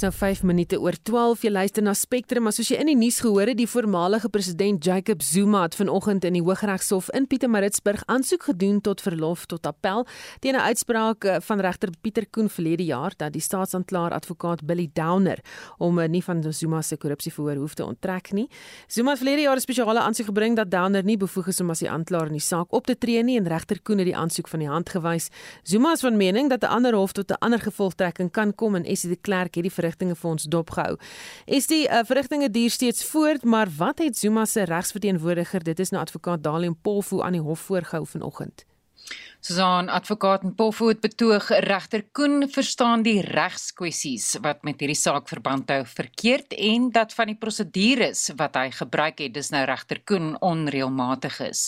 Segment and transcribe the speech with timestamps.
[0.00, 1.42] Nou 5 minute oor 12.
[1.44, 4.80] Jy luister na Spectrum, maar soos jy in die nuus gehoor het, die voormalige president
[4.84, 10.06] Jacob Zuma het vanoggend in die Hooggeregshof in Pietermaritzburg aansoek gedoen tot verlof tot appel
[10.40, 14.88] teen 'n uitspraak eh, van regter Pieter Koen verlede jaar dat die staatsanklaer advokaat Billy
[14.92, 15.38] Downer
[15.78, 18.48] om eh, nie van Zuma se korrupsieverhoor hoef te onttrek nie.
[18.86, 21.78] Zuma het verlede jaar 'n spesiale aansoek gebring dat Downer nie bevoeg is om as
[21.78, 24.48] die aanklaer in die saak op te tree nie en regter Koen het die aansoek
[24.48, 25.28] van die hand gewys.
[25.62, 28.84] Zuma is van mening dat 'n ander hof tot 'n ander gevolgtrekking kan kom en
[28.84, 30.96] Essie de Klerk het die verrigtinge vir ons dopgehou.
[31.46, 35.90] Is die uh, verrigtinge duur steeds voort, maar wat het Zuma se regsverteenwoordiger, dit is
[35.90, 38.69] nou advokaat Dalium Polfu aan die hof voorgehou vanoggend?
[39.40, 45.70] Susan advokaat en Poffoot betoog regter Koen verstaan die regskwessies wat met hierdie saak verband
[45.72, 50.34] hou verkeerd en dat van die prosedures wat hy gebruik het dis nou regter Koen
[50.44, 51.62] onreëlmatig is.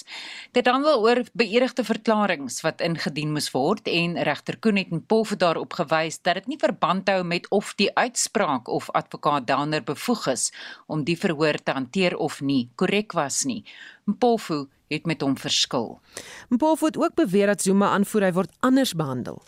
[0.52, 5.40] Dit handel oor beëdigde verklaringe wat ingedien moes word en regter Koen het en Poffoot
[5.40, 10.29] daarop gewys dat dit nie verband hou met of die uitspraak of advokaat Downer bevoeg
[10.37, 10.51] is
[10.87, 13.63] om die verhoor te hanteer of nie korrek was nie.
[14.04, 16.01] Mpofu het met hom verskil.
[16.48, 19.43] Mpofu het ook beweer dat Zuma aanvoer hy word anders behandel.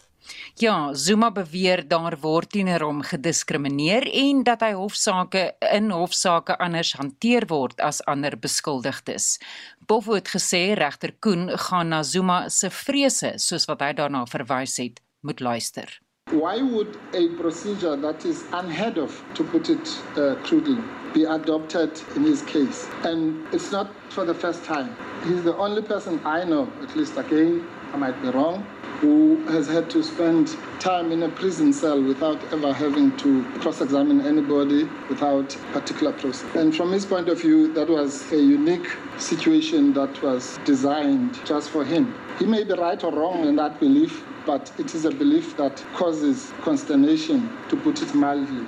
[0.57, 5.43] Ja, Zuma beweer daar word teenoor hom gediskrimineer en dat hy hofsaake
[5.77, 9.35] in hofsaake anders hanteer word as ander beskuldigdes.
[9.85, 14.79] Mpofu het gesê regter Koen gaan na Zuma se vrese soos wat hy daarna verwys
[14.81, 16.04] het, moet luister.
[16.31, 19.87] Why would a procedure that is unheard of, to put it
[20.17, 22.89] uh, crudely, be adopted in his case?
[23.05, 24.97] And it's not for the first time.
[25.27, 28.67] He's the only person I know, at least again, I might be wrong,
[29.01, 33.81] who has had to spend time in a prison cell without ever having to cross
[33.81, 36.55] examine anybody without particular process.
[36.55, 38.87] And from his point of view, that was a unique
[39.19, 42.15] situation that was designed just for him.
[42.39, 45.85] He may be right or wrong in that belief, but it is a belief that
[45.95, 48.67] causes consternation, to put it mildly.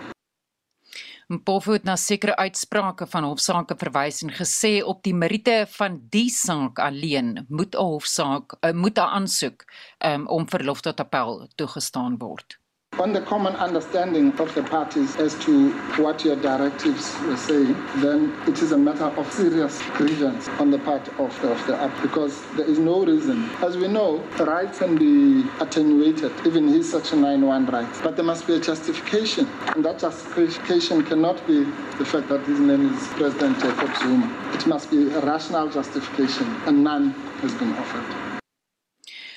[1.27, 6.29] Mpofu het na sekere uitsprake van hofsaake verwys en gesê op die meriete van die
[6.31, 9.65] saak alleen moet 'n hofsaak uh, moet 'n aansoek
[10.11, 12.59] um, om verlof tot appel toegestaan word.
[12.99, 15.71] On the common understanding of the parties as to
[16.01, 20.79] what your directives were saying, then it is a matter of serious grievance on the
[20.79, 23.51] part of the, of the app because there is no reason.
[23.61, 28.47] As we know, rights can be attenuated, even his Section 9.1 rights, but there must
[28.47, 29.47] be a justification.
[29.75, 31.65] And that justification cannot be
[31.99, 34.53] the fact that his name is President Jacob Zuma.
[34.55, 37.11] It must be a rational justification, and none
[37.43, 38.36] has been offered.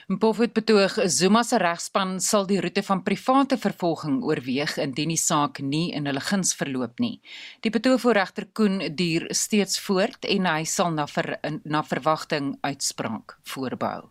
[0.09, 5.19] Mpofu het betoog Zuma se regspan sal die roete van private vervolging oorweeg indien die
[5.21, 7.19] saak nie in hulle guns verloop nie.
[7.61, 12.55] Die betoog voor regter Koen duur steeds voort en hy sal na ver, na verwagting
[12.65, 14.07] uitspraak voorbehou.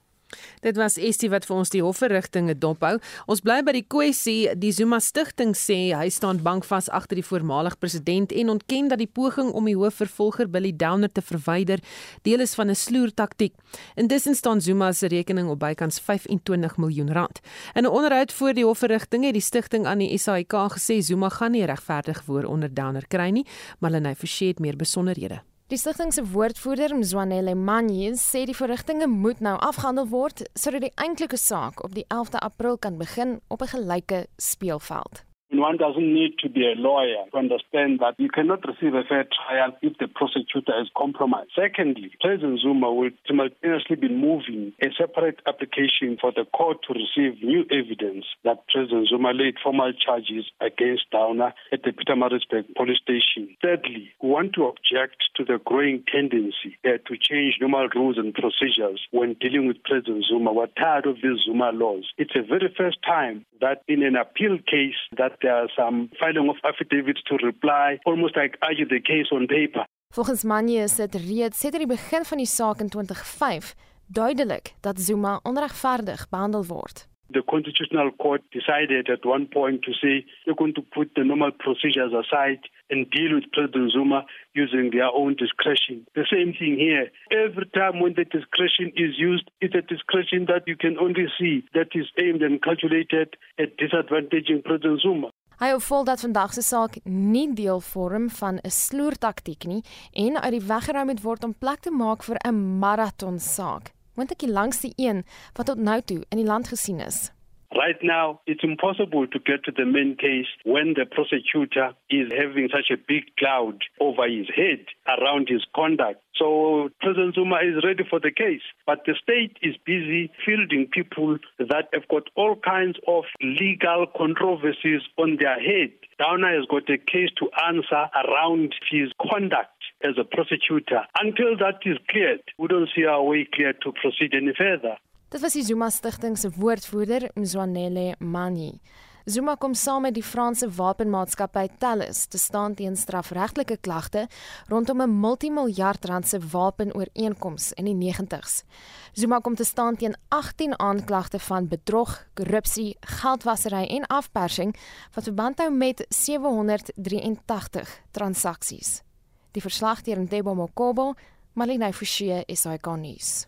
[0.61, 2.99] Dit was Estie wat vir ons die hofverrigtinge dophou.
[3.31, 4.51] Ons bly by die kwessie.
[4.59, 9.09] Die Zuma Stichting sê hy staan bankvas agter die voormalige president en ontken dat die
[9.09, 11.83] poging om die hoofvervolger Billy Downer te verwyder
[12.27, 13.55] deel is van 'n sloertaktiek.
[13.97, 17.41] Intussen staan Zuma se rekening op bykans 25 miljoen rand.
[17.75, 21.53] In 'n onderhoud voor die hofverrigting het die stigting aan die SAIK gesê Zuma gaan
[21.53, 23.47] nie regverdig voor onder Downer kry nie,
[23.79, 25.43] maar hulle het verseker meer besonderhede.
[25.69, 30.95] Die stigting se woordvoerder, Mzwanele Manyi, sê die verrigtinge moet nou afgehandel word sodat die
[30.97, 35.28] eintlike saak op die 11de April kan begin op 'n gelyke speelveld.
[35.51, 39.25] One doesn't need to be a lawyer to understand that you cannot receive a fair
[39.25, 41.51] trial if the prosecutor is compromised.
[41.57, 47.43] Secondly, President Zuma will simultaneously be moving a separate application for the court to receive
[47.43, 52.99] new evidence that President Zuma laid formal charges against Downer at the Peter Maritzburg police
[53.03, 53.57] station.
[53.63, 58.35] Thirdly, we want to object to the growing tendency uh, to change normal rules and
[58.35, 60.53] procedures when dealing with President Zuma.
[60.53, 62.05] We're tired of these Zuma laws.
[62.19, 66.49] It's the very first time that in an appeal case that there are some filing
[66.49, 69.85] of affidavits to reply, almost like argue the case on paper.
[70.15, 73.75] Volgens Manje is dit reeds sedert die begin van die saak in 2005
[74.07, 77.08] duidelik dat Zuma onregverdig behandel word.
[77.31, 81.51] The Constitutional Court decided at one point to say they're going to put the normal
[81.53, 82.61] procedures aside
[82.91, 86.07] and deal with President Zuma using their own discretion.
[86.15, 87.11] The same thing here.
[87.31, 91.65] Every time when the discretion is used, it's a discretion that you can only see
[91.75, 95.29] that is aimed and calculated at disadvantaging President Zuma.
[95.59, 99.83] Hy hou vol dat vandag se saak nie deel vorm van 'n sloertaktiek nie
[100.15, 103.98] en uit die weg geruim moet word om plek te maak vir 'n marathon saak
[104.19, 105.25] moontlik die langste een
[105.57, 107.31] wat tot nou toe in die land gesien is.
[107.71, 112.71] Right now, it's impossible to get to the main case when the prosecutor is having
[112.73, 116.23] such a big cloud over his head around his conduct.
[116.35, 121.37] So President Zuma is ready for the case, but the state is busy fielding people
[121.59, 125.93] that have got all kinds of legal controversies on their head.
[126.19, 131.03] Downer has got a case to answer around his conduct as a prosecutor.
[131.21, 134.99] Until that is cleared, we don't see our way clear to proceed any further.
[135.29, 138.81] Dit was die Zuma Stichting se woordvoerder, Mzwanele Mani.
[139.29, 144.23] Zuma kom saam met die Franse wapenmaatskappy Thales te staan teen strafregtelike klagte
[144.71, 148.65] rondom 'n multimiljard rand se wapenooreenkoms in die 90's.
[149.13, 154.77] Zuma kom te staan teen 18 aanklagte van bedrog, korrupsie, geldwasery en afpersing
[155.15, 159.08] wat verband hou met 783 transaksies.
[159.55, 161.15] Die verslag deur Ntebo Mokobo,
[161.55, 163.47] Malina Forsie, SAK nuus.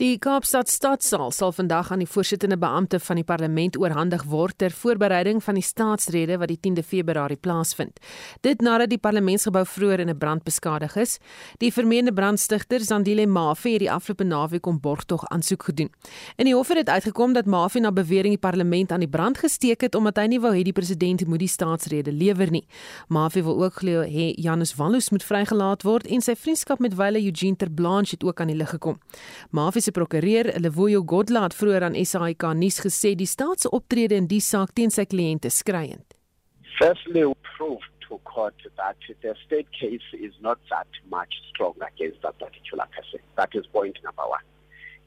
[0.00, 4.72] Die Kaapstad Stadsaal sal vandag aan die voorsittende beampte van die parlement oorhandig word ter
[4.72, 8.00] voorbereiding van die staatsrede wat die 10de Februarie plaasvind.
[8.40, 11.18] Dit nadat die parlementsgebou vroeër in 'n brand beskadig is.
[11.58, 15.90] Die vermeende brandstigter Zandile Mafe het die afgelope naweek om borgtog aansoek gedoen.
[16.36, 19.38] In die hof het dit uitgekom dat Mafe na bewering die parlement aan die brand
[19.38, 22.66] gesteek het omdat hy nie wou hê die president moet die staatsrede lewer nie.
[23.08, 27.24] Mafe wil ook glo hê Janus Wallus moet vrygelaat word en sy vriendskap met Wile
[27.24, 28.98] Eugene Terblanche het ook aan die lig gekom.
[29.50, 34.28] Mafe prokureur Lewoyo Godla het vroeër aan SAK nuus gesê die staat se optrede in
[34.30, 36.14] die saak teen sy kliënte skreiend.
[36.78, 42.22] Firstly, we proved to court that the state case is not that much strong against
[42.22, 43.20] that particular person.
[43.36, 44.46] That is point number one.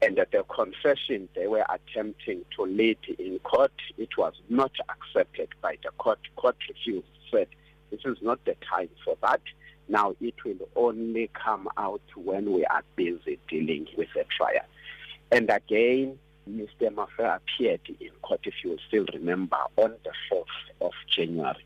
[0.01, 5.49] And that the confession they were attempting to lead in court, it was not accepted
[5.61, 6.19] by the court.
[6.35, 7.47] Court refused, said
[7.91, 9.41] this is not the time for that.
[9.87, 14.65] Now it will only come out when we are busy dealing with a trial.
[15.31, 16.17] And again,
[16.49, 16.93] Mr.
[16.93, 20.45] Mafe appeared in court, if you still remember, on the 4th
[20.81, 21.65] of January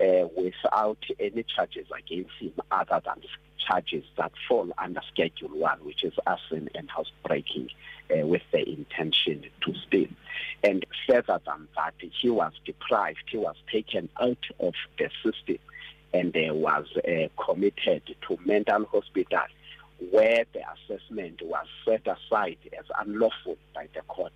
[0.00, 3.22] uh, without any charges against him other than
[3.66, 7.68] charges that fall under Schedule 1, which is arson and housebreaking
[8.10, 10.08] uh, with the intention to steal.
[10.64, 15.58] And further than that, he was deprived, he was taken out of the system
[16.12, 19.44] and was uh, committed to mental hospital
[20.10, 24.32] where the assessment was set aside as unlawful by the court.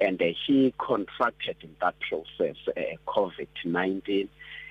[0.00, 4.28] And uh, he contracted in that process uh, COVID-19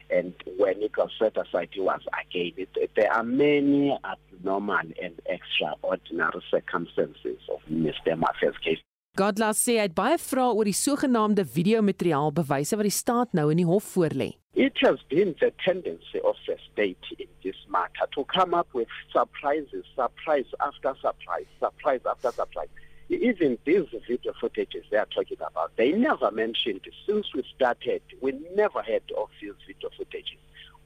[0.09, 2.53] and when it was set aside, he was again.
[2.57, 8.17] It, there are many abnormal and extraordinary circumstances of Mr.
[8.17, 8.79] Mafe's case.
[9.19, 13.49] Godlas sê hy het baie vrae oor die sogenaamde videomateriaal bewyse wat die staat nou
[13.51, 14.29] in die hof voorlê.
[14.55, 18.87] It has been the tendency of the state in this matter to come up with
[19.11, 22.71] surprises, surprise after surprise, surprise after surprise.
[23.09, 28.31] Even these video footages they are talking about, they never mentioned since we started, we
[28.55, 30.39] never heard of these video footages.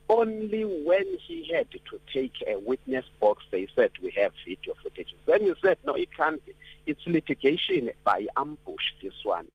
[0.10, 5.18] Only when he had to take a witness box, they said we have video footages.
[5.26, 6.54] Then he said, no, it can't be.
[6.86, 9.48] It's litigation by ambush, this one.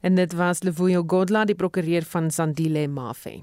[0.00, 3.42] En dit was Levuyo Godla, die prokureur van Sandile Mafe.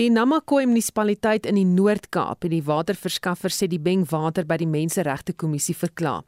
[0.00, 4.68] Die Namakwa munisipaliteit in die Noord-Kaap het die waterverskaffer sê die Beng Water by die
[4.70, 6.22] Menseregte Kommissie verklaar.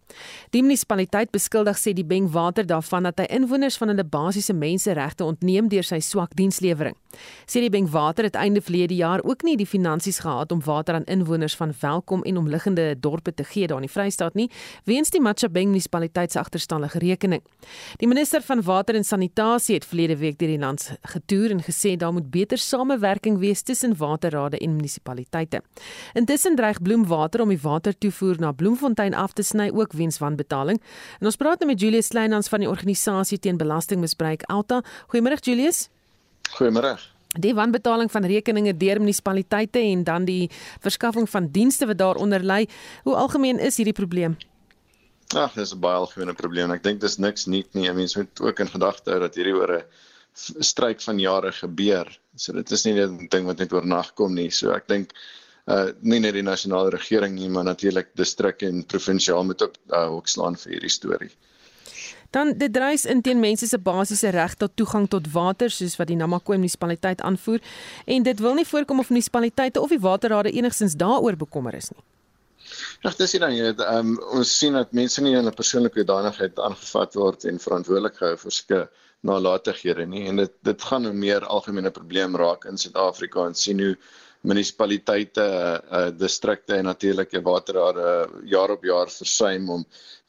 [0.53, 5.25] Die munisipaliteit beskuldig sê die Beng Water daarvan dat hy inwoners van hulle basiese menseregte
[5.25, 6.99] ontneem deur sy swak dienslewering.
[7.49, 10.99] Sê die Beng Water het einde verlede jaar ook nie die finansies gehad om water
[10.99, 14.51] aan inwoners van Welkom en omliggende dorpe te gee daar in die Vrystaat nie,
[14.85, 17.41] weens die Matchabeng munisipaliteit se agterstallige rekening.
[18.05, 21.97] Die minister van water en sanitasie het verlede week deur die land getoer en gesê
[21.97, 25.63] daar moet beter samewerking wees wees tussen waterrade en munisipaliteite.
[26.15, 30.81] Intussen dreig Bloemwater om die watertoevoer na Bloemfontein af te sny ook weens wanbetaling.
[31.21, 34.83] En ons praat nou met Julius Kleinhans van die organisasie teen belastingmisbruik Alta.
[35.09, 35.89] Goeiemôre Julius.
[36.59, 36.99] Goeiemôre.
[37.41, 40.51] Die wanbetaling van rekeninge deur munisipaliteite en dan die
[40.81, 42.67] verskaffing van dienste wat daaronder lê,
[43.05, 44.37] hoe algemeen is hierdie probleem?
[45.33, 46.71] Ag, dis 'n baie algemene probleem.
[46.71, 47.93] Ek dink dis niks nuut nie.
[47.93, 49.85] Mense moet ook in gedagte hou dat hierdie oor 'n
[50.35, 52.09] stryk van jare gebeur.
[52.37, 54.51] So dit is nie net 'n ding wat net oornag kom nie.
[54.51, 55.13] So ek dink
[55.67, 60.11] uh nie net die nasionale regering nie, maar natuurlik distrik en provinsiaal moet ook uh,
[60.11, 61.31] ook slaan vir hierdie storie.
[62.33, 66.09] Dan dit dreis in teen mense se basiese reg tot toegang tot water soos wat
[66.09, 67.61] die Namakwa munisipaliteit aanvoer
[68.07, 72.03] en dit wil nie voorkom of munisipaliteite of die waterrade enigstens daaroor bekommer is nie.
[73.03, 77.15] Ja, dis dan jy um, ons sien dat mense nie in 'n persoonlike danigheid aangevat
[77.15, 78.81] word en verantwoordelik gehou vir sulke
[79.27, 83.81] nalatighede nie en dit dit gaan 'n meer algemene probleem raak in Suid-Afrika en sien
[83.81, 83.97] hoe
[84.43, 85.45] munisipaliteite,
[85.91, 88.07] uh, distrikte en natuurlik die waterrade
[88.51, 89.85] jaar op jaar versuim om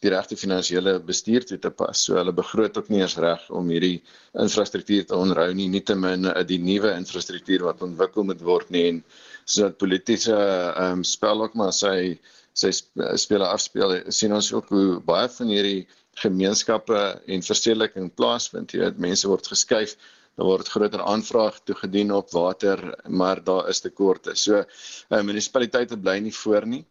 [0.06, 2.04] die regte finansiële bestuur toe te pas.
[2.06, 4.04] So hulle begroot ook nie eens reg om hierdie
[4.44, 9.04] infrastruktuur te onderhou nie, nietemin uh, die nuwe infrastruktuur wat ontwikkel moet word nie en
[9.46, 10.38] sodat politieke
[10.80, 12.20] um, spel ook maar sy
[12.54, 12.70] sy
[13.18, 15.88] spele afspeel sien ons ook hoe baie van hierdie
[16.22, 18.74] gemeenskappe en verstedeliking plaasvind.
[18.74, 19.98] Jy weet mense word geskuif
[20.36, 24.36] daar word groter aanvraag toegedien op water, maar daar is tekorte.
[24.36, 26.84] So uh, munisipaliteite bly nie voor nie.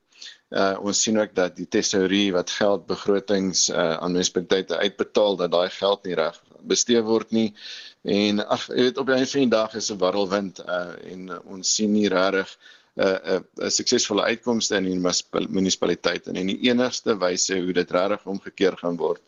[0.53, 5.51] Uh, ons sien ook dat die tesourie wat geld begrotings uh, aan munisipaliteite uitbetaal dat
[5.55, 6.39] daai geld nie reg
[6.69, 7.49] bestee word nie.
[8.03, 11.39] En ag jy weet op 'n van die dag is 'n warrelwind uh, en uh,
[11.47, 12.57] ons sien nie regtig
[12.97, 17.91] 'n uh, 'n uh, suksesvolle uitkomste in die munisipaliteite en die enigste wyse hoe dit
[17.91, 19.23] regtig omgekeer gaan word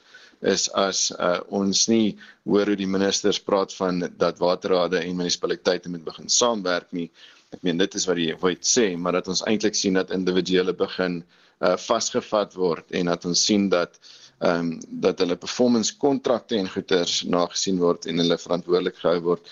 [0.44, 5.88] is as uh, ons nie hoor hoe die ministers praat van dat waterrade en munisipaliteite
[5.88, 7.08] moet begin saamwerk nie.
[7.54, 10.74] Ek meen dit is wat die wet sê, maar dat ons eintlik sien dat individuele
[10.76, 13.96] begin uh, vasgevat word en dat ons sien dat
[14.44, 19.46] ehm um, dat hulle performance kontrakte en goederes nagesien word en hulle verantwoordelik gehou word.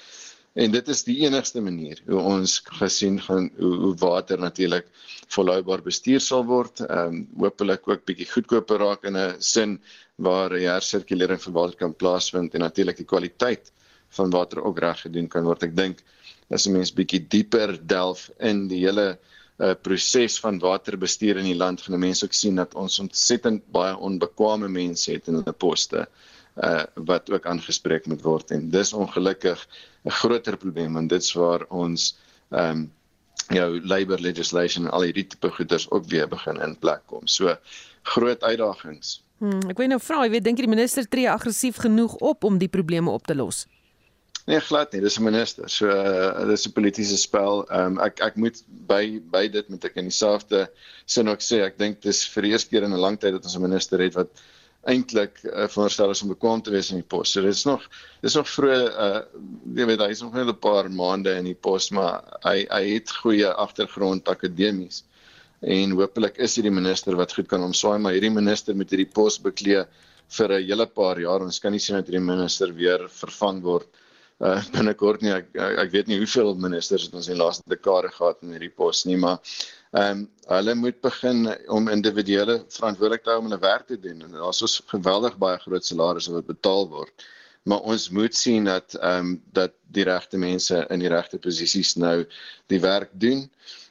[0.52, 4.88] En dit is die enigste manier hoe ons gesien gaan hoe, water natuurlik
[5.32, 6.82] volhoubaar bestuur sal word.
[6.84, 9.78] Ehm um, hopelik ook bietjie goedkoper raak in 'n sin
[10.16, 13.72] waar hersirkulering van water kan plaasvind en natuurlik die kwaliteit
[14.18, 15.62] van water ook reg gedoen kan word.
[15.62, 16.04] Ek dink
[16.50, 19.18] as 'n mens bietjie dieper delf in die hele
[19.58, 23.96] uh, proses van waterbestuur in die land, gaan mense ook sien dat ons ontsettend baie
[23.96, 26.31] onbekwame mense het in hulle poste uh
[26.94, 29.68] wat ook aangespreek moet word en dis ongelukkig
[30.04, 32.16] 'n groter probleem want dit's waar ons
[32.50, 32.90] ehm um,
[33.48, 37.26] jou labor legislation al hierdie tipe goeders ook weer begin in plek kom.
[37.26, 37.56] So
[38.02, 39.22] groot uitdagings.
[39.38, 42.58] Hmm, ek weet nou vra, jy weet dink die minister tree aggressief genoeg op om
[42.58, 43.66] die probleme op te los?
[44.46, 45.00] Nee, glad nie.
[45.00, 45.70] Dis 'n minister.
[45.70, 47.64] So uh, dis 'n politieke spel.
[47.70, 50.70] Ehm um, ek ek moet by by dit met ek in dieselfde
[51.06, 53.44] sin ook sê, ek dink dis vir die eerste keer in 'n lang tyd dat
[53.44, 54.30] ons 'n minister het wat
[54.90, 57.30] eintlik uh, veronderstel is om bekwam te wees in die pos.
[57.32, 57.84] So dis nog
[58.24, 59.22] dis nog vroeg uh
[59.78, 63.10] jy weet hy's nog net 'n paar maande in die pos, maar hy hy het
[63.22, 65.04] goeie agtergrond akademies
[65.62, 69.38] en hopelik is hierdie minister wat goed kan omswaai maar hierdie minister met hierdie pos
[69.38, 69.84] beklee
[70.36, 71.42] vir 'n hele paar jaar.
[71.42, 73.86] Ons kan nie sien dat hierdie minister weer vervang word
[74.40, 75.30] uh binnekort nie.
[75.30, 78.74] Ek ek weet nie hoeveel ministers het ons in die laaste dekade gehad in hierdie
[78.74, 79.38] pos nie maar
[79.92, 84.22] ehm um, hulle moet begin om individuele verantwoordelik te hou om hulle werk te doen.
[84.24, 87.24] En daar's so geweldig baie groot salarisse wat betaal word.
[87.68, 91.94] Maar ons moet sien dat ehm um, dat die regte mense in die regte posisies
[91.94, 92.24] nou
[92.72, 93.44] die werk doen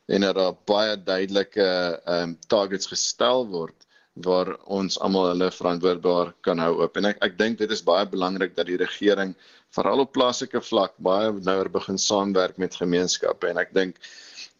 [0.05, 6.33] en dat daar baie duidelike ehm um, targets gestel word waar ons almal hulle verantwoordbaar
[6.41, 6.97] kan hou op.
[6.97, 9.37] En ek ek dink dit is baie belangrik dat die regering
[9.71, 13.47] veral op plaaslike vlak baie nouer begin saamwerk met gemeenskappe.
[13.47, 14.01] En ek dink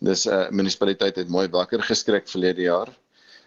[0.01, 2.89] dis 'n uh, munisipaliteit het mooi wakker geskrik verlede jaar.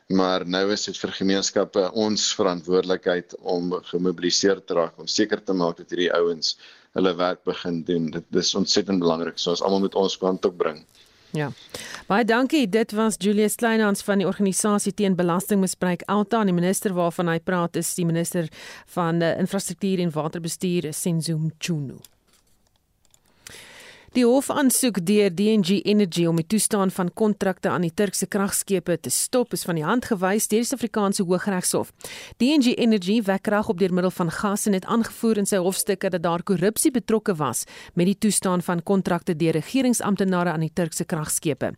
[0.09, 5.53] Maar nou is dit vir gemeenskappe ons verantwoordelikheid om gemobiliseer te raak om seker te
[5.53, 6.59] maak dat hierdie ouens
[6.93, 8.11] hulle werk begin doen.
[8.11, 9.39] Dit dis ontsettend belangrik.
[9.39, 10.85] So ons almal moet ons kant op bring.
[11.35, 11.51] Ja.
[12.07, 12.69] Baie dankie.
[12.69, 17.41] Dit was Julius Kleinhans van die organisasie teen belastingmisbruik Alta en die minister waarvan hy
[17.43, 18.47] praat is die minister
[18.95, 21.99] van uh, infrastruktuur en waterbestuur Senzum Chunu.
[24.15, 28.95] Die hof aansoek deur DNG Energy om die toestaan van kontrakte aan die Turkse kragskepe
[29.03, 31.91] te stop is van die hand gewys deur die Suid-Afrikaanse Hooggeregshof.
[32.39, 36.13] DNG Energy wek krag op deur middel van gas en het aangevoer in sy hofstukke
[36.15, 37.65] dat daar korrupsie betrokke was
[37.99, 41.73] met die toestaan van kontrakte deur regeringsamptenare aan die Turkse kragskepe.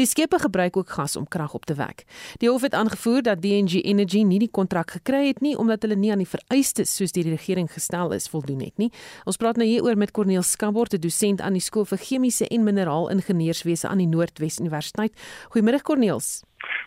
[0.00, 2.06] Die skepe gebruik ook gas om krag op te wek.
[2.40, 6.00] Die hof het aangevoer dat DNG Energy nie die kontrak gekry het nie omdat hulle
[6.00, 8.88] nie aan die vereistes soos deur die regering gestel is voldoen het nie.
[9.28, 12.46] Ons praat nou hieroor met Corneel Skabort, 'n dosent aan die skool skool vir chemiese
[12.50, 15.12] en mineraalingenieurswese aan die Noordwes Universiteit.
[15.52, 16.44] Goeiemôre Corneels.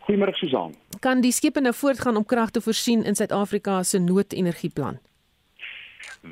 [0.07, 0.75] Goeiemôre Susan.
[1.01, 4.99] Kan die skepe nou voortgaan om krag te voorsien in Suid-Afrika se noodenergieplan?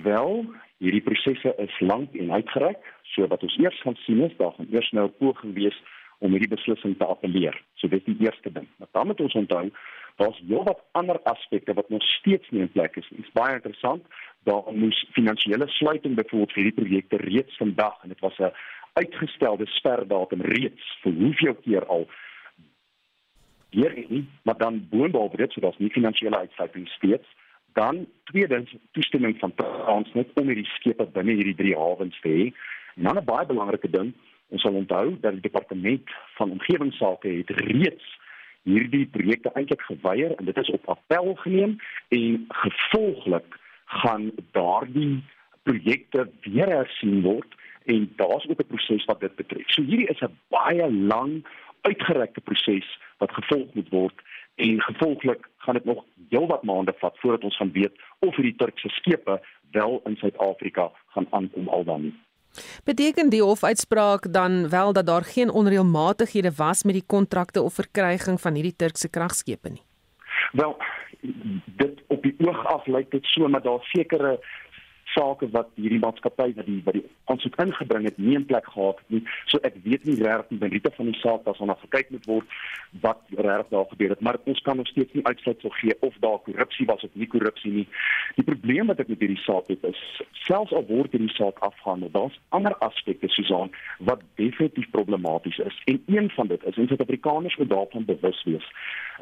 [0.03, 0.45] Wel,
[0.79, 2.79] hierdie prosesse is lank en uitgereik,
[3.13, 5.75] so wat ons eers gaan sien is daar gaan eers nou 'n poging wees
[6.23, 7.55] om hierdie beslissing te appeleer.
[7.79, 8.67] So dit is die eerste ding.
[8.77, 9.65] Maar dan moet ons onthou
[10.21, 13.07] daar's heelwat ander aspekte wat nog steeds nie in plek is.
[13.09, 14.05] Dit is baie interessant.
[14.47, 18.53] Daar moes finansiële sluiting byvoorbeeld vir hierdie projekte reeds vandag en dit was 'n
[18.93, 22.07] uitgestelde sperdatum reeds vir hoeveel keer al
[23.69, 27.27] hier nie, maar dan boonop dit so daar's nie finansiële uitsluiting steeds
[27.73, 32.45] dan tweedens toestemming van Transnet om hierdie skepe binne hierdie drie hawens te hê.
[32.95, 34.13] En dan 'n baie belangrike ding,
[34.53, 38.11] ons sal onthou dat die departement van omgewingsake het reeds
[38.69, 41.77] hierdie projekte eintlik geweier en dit is op appel geneem
[42.15, 43.57] en gevolglik
[44.01, 45.23] gaan daardie
[45.67, 47.59] projekte weer hersien word
[47.91, 49.67] en daar's ook 'n proses wat dit betref.
[49.67, 51.43] So hierdie is 'n baie lang
[51.81, 54.21] uitgerekte proses wat gevolg moet word
[54.55, 58.89] en gevolglik gaan dit nog heelwat maande vat voordat ons gaan weet of hierdie Turkse
[58.89, 59.41] skepe
[59.71, 62.15] wel in Suid-Afrika gaan aankom al dan nie.
[62.83, 68.41] Beteken die hofuitspraak dan wel dat daar geen onreëlmatighede was met die kontrakte of verkryging
[68.41, 69.81] van hierdie Turkse kragskepe nie?
[70.51, 70.77] Wel,
[71.65, 74.39] dit op die oog af lyk dit so maar daar sekere
[75.13, 78.99] sake wat hierdie maatskappy wat die wat die aansoek ingebring het nie in plek gehad
[79.01, 79.21] het nie.
[79.51, 82.25] So ek weet nie regtig nie by Rita van die saak dat ons gekyk moet
[82.29, 82.57] word
[83.05, 86.39] wat regtig daar gebeur het, maar ons kan nog steeds nie uitsluitsel gee of daar
[86.45, 87.87] korrupsie was of nie korrupsie nie.
[88.37, 90.01] Die probleem wat ek met hierdie saak het is
[90.43, 93.71] selfs al word hierdie saak afgehandel, daar's ander aspekte Susan
[94.09, 98.67] wat definitief problematies is en een van dit is en Suid-Afrikaners moet daarvan bewus wees.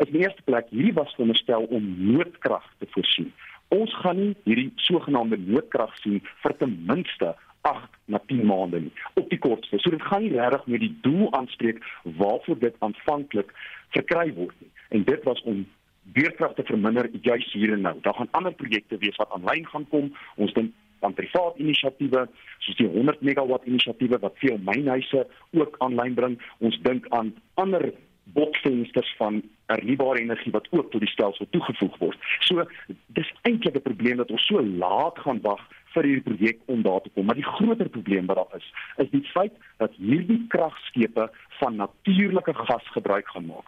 [0.01, 3.31] In die eerste plek, hierdie was veronderstel om noodkrag te voorsien
[3.71, 7.33] ons gaan nie hierdie sogenaamde noodkrag sien vir ten minste
[7.67, 9.79] 8 na 10 maande nie op die kortste.
[9.79, 13.53] So dit gaan nie regtig met die doel aanspreek waarvoor dit aanvanklik
[13.95, 14.71] verkry word nie.
[14.97, 15.65] En dit was om
[16.15, 17.95] beerkrag te verminder juis hier en nou.
[18.01, 20.09] Daar gaan ander projekte wees wat aanlyn gaan kom.
[20.35, 22.27] Ons dink aan privaat inisiatiewe
[22.59, 25.25] soos die 100 megawatt inisiatiewe wat veel mynhuise
[25.57, 26.37] ook aanlyn bring.
[26.59, 27.91] Ons dink aan ander
[28.33, 32.17] botvensters van hernubare energie wat ook tot die stelsel toegevoeg word.
[32.39, 32.65] So
[33.07, 35.61] dis eintlik 'n probleem dat ons so laat gaan wag
[35.93, 37.25] vir hierdie projek om daar te kom.
[37.25, 42.53] Maar die groter probleem wat daar is, is die feit dat hierdie kragskepe van natuurlike
[42.53, 43.67] gas gebruik gaan maak.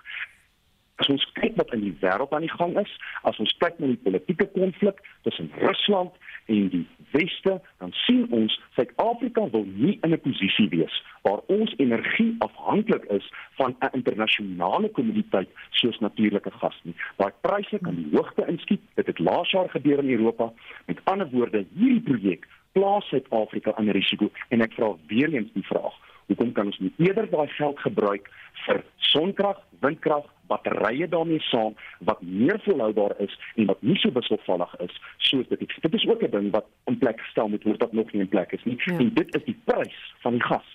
[1.02, 2.92] As ons kyk wat in die wêreld aan die gang is,
[3.24, 6.14] as ons kyk na die politieke konflik tussen Rusland
[6.52, 6.84] en die
[7.16, 13.06] weste, dan sien ons Suid-Afrika wil nie in 'n posisie wees waar ons energie afhanklik
[13.18, 13.26] is
[13.58, 16.96] van 'n internasionale kommoditeit soos natuurlike gas nie.
[17.18, 18.82] Daai pryse kan die hoogte inskiet.
[18.96, 20.54] Dit het laas jaar gebeur in Europa.
[20.86, 25.66] Met ander woorde, hierdie projek plaas Suid-Afrika in risiko en ek vra weer eens die
[25.66, 25.94] vraag:
[26.28, 28.30] Hoekom kan ons nie eerder daai geld gebruik
[28.66, 34.76] vir sonkrag, windkrag, batterye daarmee saam wat meer volhoubaar is en wat nie so wisselvallig
[34.80, 35.78] is soos dit is.
[35.82, 38.30] Dit is ook 'n ding wat in plek gestel moet word wat nog nie in
[38.30, 38.78] plek is nie.
[38.86, 38.98] Ja.
[38.98, 40.66] En dit is die prys van die gas.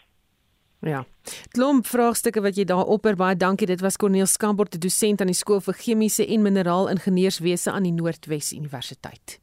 [0.80, 1.04] Ja.
[1.50, 3.66] Klomp vraagstukke wat jy daar opper baie dankie.
[3.66, 7.82] Dit was Corneel Skambort, 'n dosent aan die skool vir chemiese en mineraal ingenieurswese aan
[7.82, 9.40] die Noordwes Universiteit.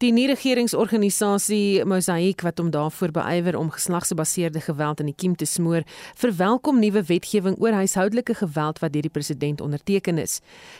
[0.00, 5.84] Die nie-regeringsorganisasie Mosaic wat hom daarvoor beywer om geslagsgebaseerde geweld in die kiem te smoor,
[6.16, 10.38] verwelkom nuwe wetgewing oor huishoudelike geweld wat deur die president onderteken is.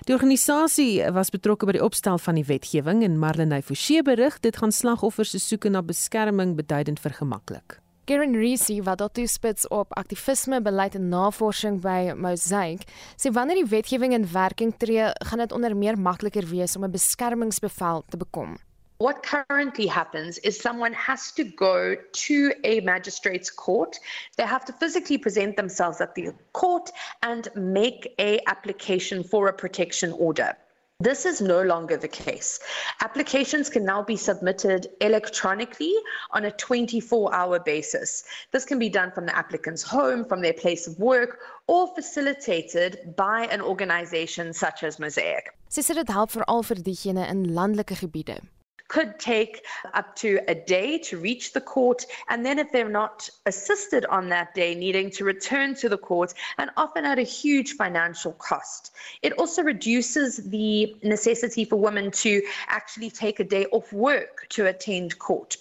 [0.09, 4.57] Die organisasie was betrokke by die opstel van die wetgewing en Marlenae Forsie berig dit
[4.57, 7.77] gaan slagoffers se soeke na beskerming beduidend vergemaklik.
[8.09, 12.89] Karen Reese wat tot spits op aktivisme beleid en navorsing by Mosaic
[13.21, 16.97] sê wanneer die wetgewing in werking tree, gaan dit onder meer makliker wees om 'n
[16.97, 18.57] beskermingsbevel te bekom.
[19.01, 23.99] What currently happens is someone has to go to a magistrate's court.
[24.37, 26.91] They have to physically present themselves at the court
[27.23, 30.55] and make a application for a protection order.
[30.99, 32.61] This is no longer the case.
[33.01, 35.95] Applications can now be submitted electronically
[36.33, 38.25] on a 24 hour basis.
[38.51, 43.17] This can be done from the applicant's home, from their place of work, or facilitated
[43.17, 45.55] by an organization such as Mosaic.
[45.71, 48.43] Sy sê dit help veral vir diegene in landelike gebiede.
[48.91, 49.63] Could take
[49.95, 52.05] up to a day to reach the court.
[52.29, 56.35] And then, if they're not assisted on that day, needing to return to the court
[56.59, 58.91] and often at a huge financial cost.
[59.23, 64.67] It also reduces the necessity for women to actually take a day off work to
[64.67, 65.57] attend court.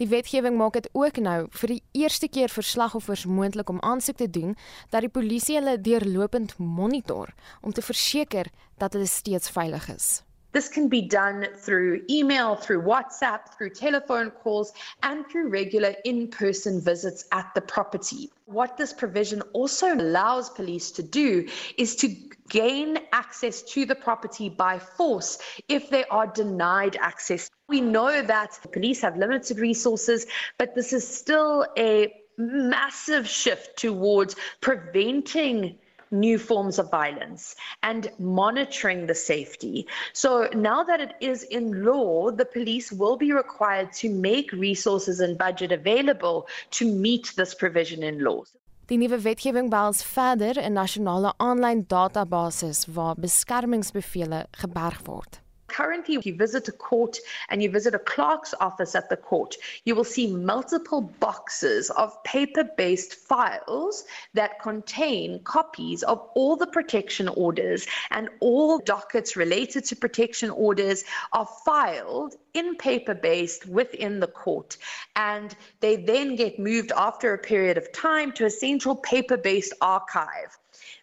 [0.00, 4.16] Die wetgewing maak dit ook nou vir die eerste keer vir slagoffers moontlik om aansoek
[4.16, 4.56] te doen
[4.88, 8.48] dat die polisie hulle deurlopend monitor om te verseker
[8.80, 10.08] dat hulle steeds veilig is.
[10.52, 16.28] This can be done through email, through WhatsApp, through telephone calls, and through regular in
[16.28, 18.30] person visits at the property.
[18.46, 22.08] What this provision also allows police to do is to
[22.48, 27.48] gain access to the property by force if they are denied access.
[27.68, 30.26] We know that police have limited resources,
[30.58, 35.78] but this is still a massive shift towards preventing
[36.10, 39.86] new forms of violence and monitoring the safety.
[40.12, 45.20] So now that it is in law, the police will be required to make resources
[45.20, 48.44] and budget available to meet this provision in law.
[48.90, 55.38] Die nuwe wetgewing behels verder 'n nasionale aanlyn database waar beskermingsbevele geberg word.
[55.70, 59.56] Currently, if you visit a court and you visit a clerk's office at the court,
[59.84, 64.04] you will see multiple boxes of paper based files
[64.34, 71.04] that contain copies of all the protection orders and all dockets related to protection orders
[71.32, 74.76] are filed in paper based within the court.
[75.16, 79.74] And they then get moved after a period of time to a central paper based
[79.80, 80.58] archive.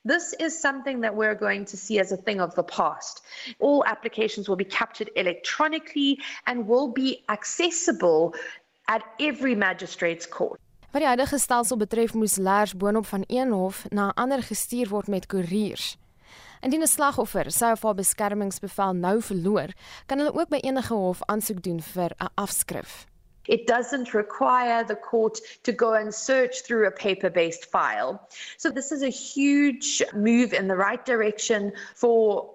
[0.07, 3.21] This is something that we're going to see as a thing of the past.
[3.59, 8.33] All applications will be captured electronically and will be accessible
[8.87, 10.59] at every magistrate's court.
[10.91, 14.87] Wat die huidige stelsel betref, moes leers boonop van een hof na 'n ander gestuur
[14.87, 15.97] word met koeriers.
[16.61, 19.69] Indien 'n slagoffer sy of haar beskermingsbevel nou verloor,
[20.05, 23.05] kan hulle ook by enige hof aansoek doen vir 'n afskrif.
[23.47, 28.27] It doesn't require the court to go and search through a paper based file.
[28.57, 32.53] So, this is a huge move in the right direction for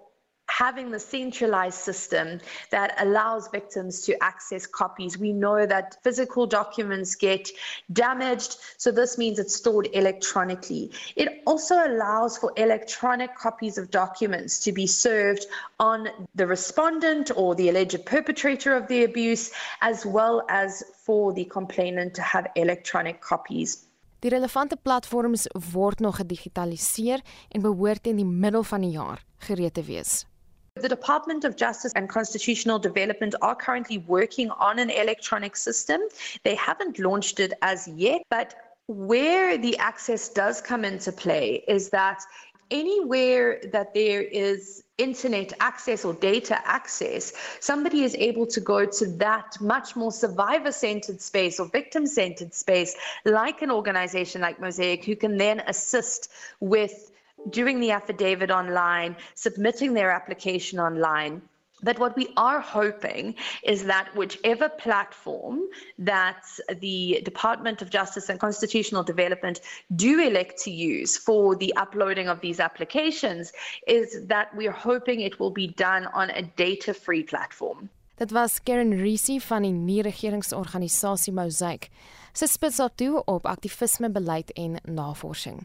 [0.59, 5.17] having the centralized system that allows victims to access copies.
[5.17, 7.49] We know that physical documents get
[7.93, 10.91] damaged, so this means it's stored electronically.
[11.17, 15.47] It also allows for electronic copies of documents to be served
[15.81, 21.45] on the respondent or the alleged perpetrator of the abuse, as well as for the
[21.45, 23.87] complainant to have electronic copies.
[24.23, 29.75] Die relevante platforms word nog gedigitaliseer en behoort in die middel van die jaar gereed
[29.75, 30.27] te wees.
[30.75, 36.01] The Department of Justice and Constitutional Development are currently working on an electronic system.
[36.45, 38.55] They haven't launched it as yet, but
[38.87, 42.23] where the access does come into play is that
[42.71, 49.07] anywhere that there is internet access or data access, somebody is able to go to
[49.19, 55.05] that much more survivor centered space or victim centered space, like an organization like Mosaic,
[55.05, 56.31] who can then assist
[56.61, 57.12] with
[57.51, 61.43] doing the affidavit online, submitting their application online.
[61.85, 65.63] But what we are hoping is that whichever platform
[65.99, 66.45] that
[66.81, 69.61] the Department of Justice and Constitutional Development
[69.97, 73.53] do elect to use for the uploading of these applications
[73.89, 77.91] is that we're hoping it will be done on a data-free platform.
[78.17, 81.89] Dit was Karen Reesy van die nie-regeringsorganisasie Mosaic.
[82.33, 85.65] Sy spits haar toe op aktivisme, beleid en navorsing.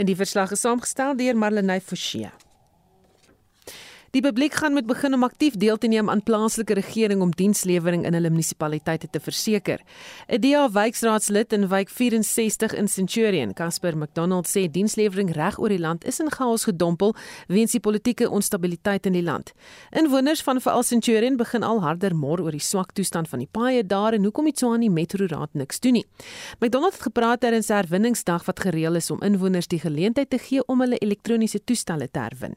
[0.00, 2.30] En die verslag is saamgestel deur Marlenae Forsie.
[4.10, 8.02] Die publiek gaan met begin om aktief deel te neem aan plaaslike regering om dienslewering
[8.08, 9.78] in hulle munisipaliteite te verseker.
[10.26, 15.78] 'n DA wykraadslid in wijk 64 in Centurion, Casper McDonald sê dienslewering reg oor die
[15.78, 17.14] land is in chaos gedompel
[17.46, 19.52] weens die politieke onstabiliteit in die land.
[19.90, 23.86] Inwoners van veral Centurion begin al harder mor oor die swak toestand van die paaie
[23.86, 26.06] daar en hoekom die Tshwane Metro Raad niks doen nie.
[26.58, 30.66] McDonald het gepraat ter 'n herwinningsdag wat gereël is om inwoners die geleentheid te gee
[30.66, 32.56] om hulle elektroniese toestelle te herwin.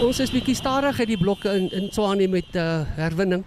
[0.00, 3.42] Ons is bietjie stadig uit die blokke in in Tswane met uh, herwinning.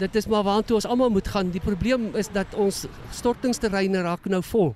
[0.00, 1.50] Dit is maar waartoe ons almal moet gaan.
[1.52, 4.72] Die probleem is dat ons stortingsterreine raak nou vol.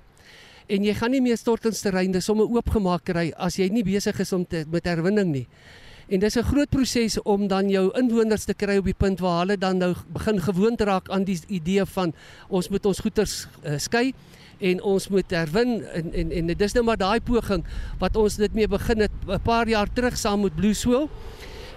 [0.69, 4.45] En jy gaan nie meer stortingsterreine sommer oopgemaak kry as jy nie besig is om
[4.45, 5.47] te, met herwinning nie.
[6.13, 9.39] En dis 'n groot proses om dan jou inwoners te kry op die punt waar
[9.39, 12.13] hulle dan nou begin gewoond raak aan die idee van
[12.49, 14.13] ons moet ons goederes uh, skei
[14.59, 17.65] en ons moet herwin en en en dit is nou maar daai poging
[17.99, 21.09] wat ons dit mee begin het 'n paar jaar terug saam met Blue Soul.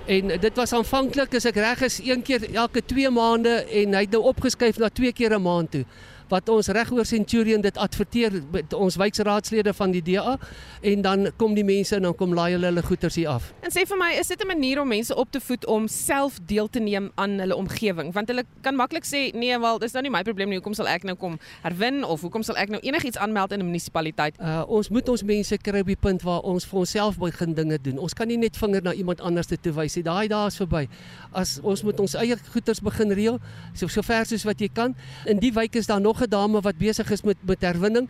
[0.07, 4.01] En dit was aanvanklik as ek reg is een keer elke 2 maande en hy
[4.01, 5.85] het nou opgeskuif na 2 keer 'n maand toe
[6.29, 10.37] wat ons reg oor Centurion dit adverteer met ons wijkraadslede van die DA
[10.83, 13.53] en dan kom die mense en dan kom laai hulle hulle goederes hier af.
[13.65, 16.39] En sê vir my, is dit 'n manier om mense op te voed om self
[16.47, 18.13] deel te neem aan hulle omgewing?
[18.13, 20.59] Want hulle kan maklik sê, nee, wel, dis nou nie my probleem nie.
[20.59, 23.65] Hoekom sal ek nou kom herwin of hoekom sal ek nou enigiets aanmeld in 'n
[23.65, 24.35] munisipaliteit?
[24.41, 27.79] Uh ons moet ons mense kry op die punt waar ons vir onsself begin dinge
[27.83, 27.99] doen.
[27.99, 30.05] Ons kan nie net vinger na iemand anders te wys nie.
[30.05, 30.89] Daai dae is verby.
[31.33, 33.41] As ons moet ons eie goederes begin reël,
[33.75, 34.95] so so ver soos wat jy kan.
[35.27, 38.09] In die wijk is daar nog nog 'n dame wat besig is met met herwinning.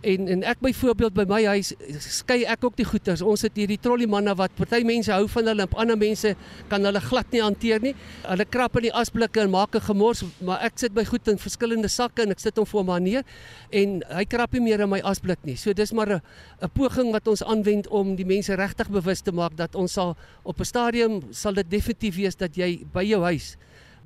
[0.00, 3.20] En en ek byvoorbeeld by my huis skei ek ook die goeders.
[3.20, 6.34] Ons het hierdie trolley manne wat party mense hou van hulle ander mense
[6.68, 7.94] kan hulle glad nie hanteer nie.
[8.24, 11.36] Hulle krap in die asblikke en maak 'n gemors, maar ek sit my goed in
[11.36, 13.24] verskillende sakke en ek sit hom voor my neer
[13.70, 15.56] en hy krap nie meer in my asblik nie.
[15.56, 16.22] So dis maar 'n
[16.62, 20.16] 'n poging wat ons aanwend om die mense regtig bewus te maak dat ons sal
[20.44, 23.56] op 'n stadium sal dit definitief wees dat jy by jou huis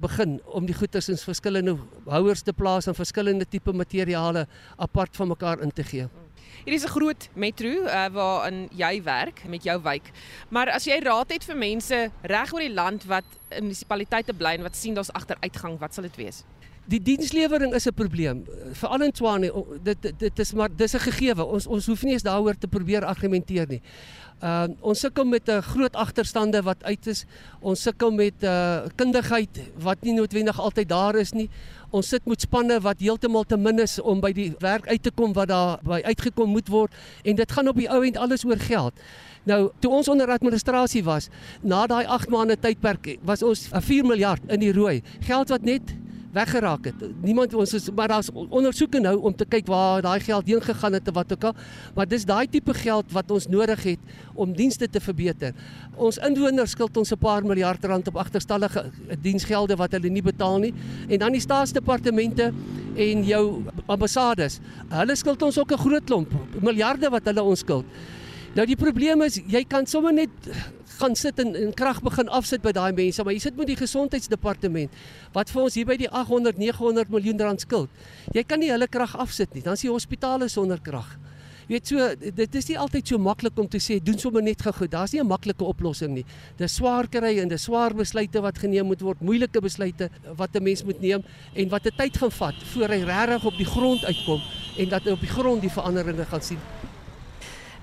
[0.01, 1.77] begin om die goederes in verskillende
[2.07, 6.09] houers te plaas en verskillende tipe materiale apart van mekaar in te gee.
[6.65, 10.11] Hier is 'n groot metro uh, waarin jy werk met jou wijk.
[10.49, 14.55] Maar as jy raad het vir mense reg oor die land wat in munisipaliteite bly
[14.55, 16.45] en wat sien daar's agteruitgang, wat sal dit wees?
[16.85, 18.45] Die dienslewering is 'n probleem.
[18.73, 21.45] Veral in Tshwane, dit, dit is maar dis 'n gegewe.
[21.45, 23.81] Ons ons hoef nie eens daaroor te probeer argumenteer nie.
[24.43, 27.25] Uh ons sukkel met 'n groot agterstande wat uit is.
[27.61, 31.49] Ons sukkel met 'n uh, kundigheid wat nie noodwendig altyd daar is nie.
[31.91, 35.11] Ons sit met spanne wat heeltemal te min is om by die werk uit te
[35.11, 36.93] kom wat daar by uitgekom moet word
[37.25, 38.93] en dit gaan op die ou end alles oor geld.
[39.45, 41.29] Nou, toe ons onder administrasie was,
[41.63, 45.03] na daai 8 maande tydperk was ons 4 miljard in die rooi.
[45.21, 46.04] Geld wat net
[46.35, 47.03] weggeraak het.
[47.23, 50.99] Niemand ons is maar daar's ondersoeke nou om te kyk waar daai geld heen gegaan
[50.99, 51.55] het of wat ook al.
[51.95, 55.55] Maar dis daai tipe geld wat ons nodig het om dienste te verbeter.
[55.97, 58.91] Ons inwoners skuld ons 'n paar miljard rand op agterstallige
[59.23, 60.75] diensgelde wat hulle nie betaal nie.
[61.09, 62.53] En dan die staatsdepartemente
[62.97, 64.61] en jou ambassades.
[64.89, 67.85] Hulle skuld ons ook 'n groot klomp, miljarde wat hulle ons skuld.
[68.55, 70.31] Nou die probleem is jy kan sommer net
[71.01, 73.79] gaan sit en, en krag begin afsit by daai mense, maar jy sit met die
[73.79, 74.91] gesondheidsdepartement
[75.35, 77.91] wat vir ons hier by die 800 900 miljoen rand skuld.
[78.35, 79.63] Jy kan nie hulle krag afsit nie.
[79.63, 81.17] Dan is die hospitale sonder krag.
[81.65, 84.61] Jy weet so dit is nie altyd so maklik om te sê doen sommer net
[84.61, 84.87] gou.
[84.87, 86.25] Daar's nie 'n maklike oplossing nie.
[86.59, 90.63] Dis swaar kry en dis swaar besluite wat geneem moet word, moeilike besluite wat 'n
[90.63, 91.23] mens moet neem
[91.55, 94.41] en wat 'n tyd gaan vat voor hy regtig op die grond uitkom
[94.79, 96.59] en dat hy op die grond die veranderinge gaan sien.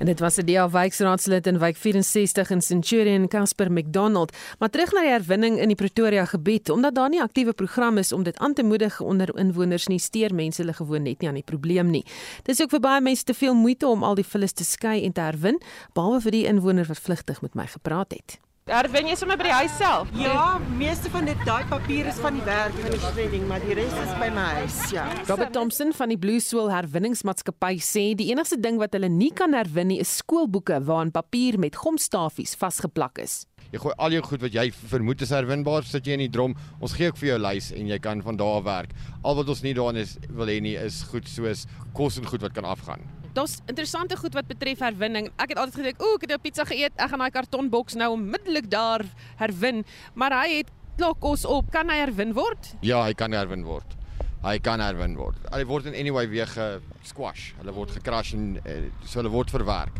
[0.01, 4.91] En dit was 'n DA wijkraadslid in wijk 64 in Centurion Casper McDonald, maar terug
[4.91, 8.37] na die herwinning in die Pretoria gebied, omdat daar nie aktiewe program is om dit
[8.37, 11.89] aan te moedig onder inwoners nie, steur mense hulle gewoon net nie aan die probleem
[11.89, 12.05] nie.
[12.43, 15.11] Dis ook vir baie mense te veel moeite om al die vullis te skei en
[15.11, 15.61] te herwin,
[15.93, 18.39] behalwe vir die inwoner wat vlugtig met my gepraat het.
[18.71, 20.11] Herwen jy sommer by die huis self?
[20.15, 23.75] Ja, meeste van dit daai papier is van die werk van die shredding, maar die
[23.75, 25.03] res is by my huis, ja.
[25.27, 29.57] Robert Thompson van die Blue Soul Herwinningsmaatskappy sê die enigste ding wat hulle nie kan
[29.59, 33.41] herwin nie is skoolboeke waarin papier met gomstafies vasgeplak is.
[33.75, 36.55] Jy gooi al jou goed wat jy vermoed is herwinbaar, sit jy in die drom.
[36.79, 38.95] Ons gee ook vir jou lys en jy kan van daar af werk.
[39.27, 42.47] Al wat ons nie daarin is wil hê nie is goed soos kos en goed
[42.47, 43.03] wat kan afgaan.
[43.33, 45.29] Daar's interessante goed wat betref herwinning.
[45.39, 48.11] Ek het altyd gedink, "O, ek het 'n pizza geëet, ek gaan daai kartonboks nou
[48.11, 49.05] onmiddellik daar
[49.37, 51.71] herwin." Maar hy het klokkos op.
[51.71, 52.75] Kan hy herwin word?
[52.81, 53.97] Ja, hy kan herwin word.
[54.41, 55.37] Hy kan herwin word.
[55.51, 57.53] Hulle word in anyway weer gesquash.
[57.59, 59.99] Hulle word gecrash en uh, so hulle word verwerk.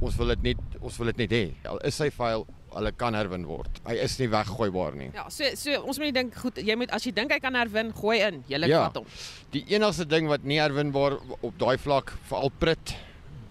[0.00, 1.44] Ons wil dit net ons wil dit net hê.
[1.70, 3.80] Al is sy file hulle kan herwin word.
[3.86, 5.10] Hy is nie weggooibaar nie.
[5.16, 7.56] Ja, so so ons moet nie dink goed, jy moet as jy dink hy kan
[7.58, 8.42] herwin, gooi in.
[8.50, 9.06] Jy lê ja, vat hom.
[9.54, 12.96] Die enigste ding wat nie herwinbaar op daai vlak veral prit,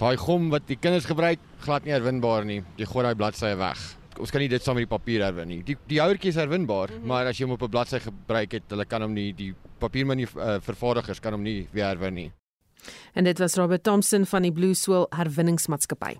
[0.02, 2.62] daai gom wat die kinders gebruik, glad nie herwinbaar nie.
[2.82, 3.82] Jy gooi daai bladsye weg.
[4.22, 5.62] Ons kan nie dit saam met die papier herwin nie.
[5.66, 7.08] Die die houertjie is herwinbaar, mm -hmm.
[7.08, 10.28] maar as jy hom op 'n bladsy gebruik het, hulle kan hom nie die papiermanie
[10.36, 12.32] uh, vervaardigers kan hom nie weer herwin nie.
[13.14, 16.18] En dit was Robert Thompson van die Blue Swirl Herwinningsmaatskappy.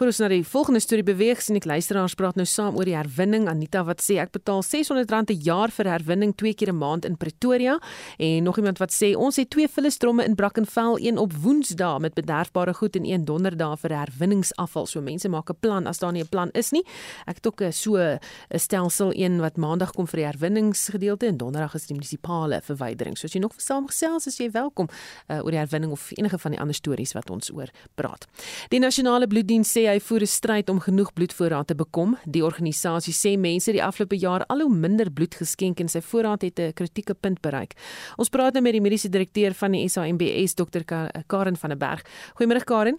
[0.00, 2.94] Voor ons na die volgende storie beweeg, sien ek luisteraars praat nou saam oor die
[2.96, 3.44] herwinning.
[3.52, 7.18] Anita wat sê ek betaal R600 'n jaar vir herwinning twee keer 'n maand in
[7.20, 7.76] Pretoria
[8.16, 12.14] en nog iemand wat sê ons het twee vullistromme in Brackenfell, een op Woensdae met
[12.14, 14.86] bederfbare goed en een Donderdae vir herwinningsafval.
[14.86, 16.82] So mense maak 'n plan as daar nie 'n plan is nie.
[17.26, 18.18] Ek het ook so 'n
[18.58, 23.18] stelsel een wat Maandag kom vir die herwinningsgedeelte en Donderdag is die munisipale verwydering.
[23.18, 24.88] So as jy nog saamgesels, is jy welkom
[25.28, 28.26] uh, oor die herwinning of enige van die ander stories wat ons oor praat.
[28.70, 32.18] Die nasionale bloeddiens sê hy voer 'n stryd om genoeg bloedvoorraad te bekom.
[32.24, 36.42] Die organisasie sê mense die afgelope jaar al hoe minder bloed geskenk en sy voorraad
[36.42, 37.74] het 'n kritieke punt bereik.
[38.16, 40.82] Ons praat nou met die mediese direkteur van die SAMBS, Dr.
[41.26, 42.02] Karen van der Berg.
[42.34, 42.98] Goeiemôre Karen.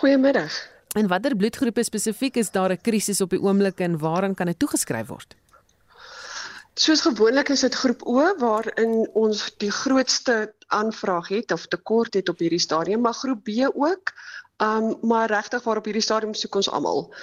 [0.00, 0.50] Goeiemôre.
[0.94, 4.58] En watter bloedgroepe spesifiek is daar 'n krisis op die oomblik en waaraan kan dit
[4.58, 5.36] toegeskryf word?
[6.74, 12.28] Soos gewoonlik is dit groep O waarin ons die grootste aanvraag het of tekort het
[12.28, 14.12] op hierdie stadium, maar groep B ook.
[14.56, 17.14] Um maar regtig waar op hierdie stadium soek ons almal.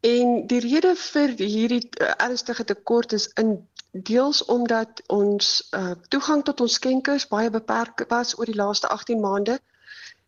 [0.00, 6.44] En die rede vir hierdie uh, ernstige tekort is in deels omdat ons uh, toegang
[6.44, 9.58] tot ons skenkers baie beperk was oor die laaste 18 maande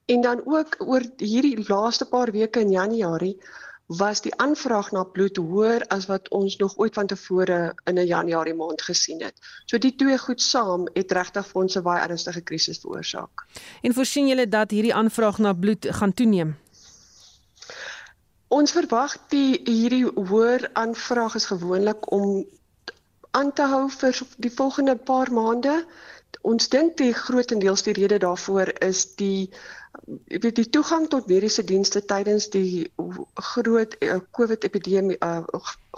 [0.06, 3.36] en dan ook oor hierdie laaste paar weke in Januarie
[3.98, 8.06] was die aanvraag na bloed hoër as wat ons nog ooit van tevore in 'n
[8.06, 9.34] Januarie maand gesien het.
[9.66, 13.46] So die twee goed saam het regtig vir ons 'n baie ernstige krisis veroorsaak.
[13.82, 16.56] En voorsien julle dat hierdie aanvraag na bloed gaan toeneem?
[18.48, 22.46] Ons verwag die hierdie hoër aanvraag is gewoonlik om
[23.30, 25.84] aan te hou vir die volgende paar maande.
[26.40, 29.50] Ons dink die grootendeels die rede daarvoor is die
[30.26, 32.92] weet die toegang tot mediese dienste tydens die
[33.52, 35.42] groot uh, COVID epidemie uh,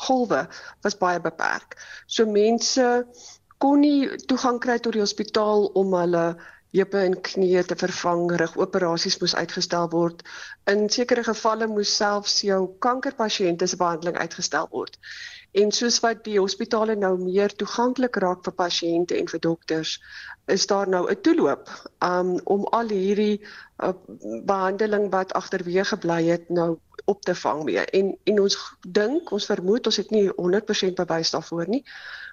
[0.06, 0.46] golwe
[0.82, 1.76] was baie beperk.
[2.06, 3.04] So mense
[3.62, 6.24] kon nie toegang kry tot die hospitaal om hulle
[6.72, 10.22] heupe en knieë te vervang, rigoperasies moes uitgestel word.
[10.72, 14.96] In sekere gevalle moes selfs jou kankerpasiënte se behandeling uitgestel word.
[15.52, 19.98] En soos wat die hospitale nou meer toeganklik raak vir pasiënte en vir dokters,
[20.48, 21.68] is daar nou 'n toeloop
[22.00, 23.44] um, om al hierdie
[23.82, 23.92] uh,
[24.46, 27.84] behandeling wat agterweë gebly het nou op te vang mee.
[27.84, 31.84] En en ons dink, ons vermoed, ons het nie 100% bewys daarvoor nie,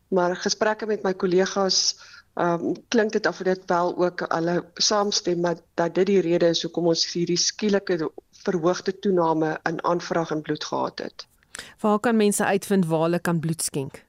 [0.08, 1.98] maar gesprekke met my kollegas
[2.40, 6.48] ehm um, klink dit of dit wel ook hulle saamstem dat, dat dit die rede
[6.54, 8.12] is hoekom ons hierdie skielike
[8.44, 11.26] verhoogde toename in aanvraag en bloed gehad het.
[11.80, 14.06] Waar kan mense uitvind waar hulle kan bloed skenk?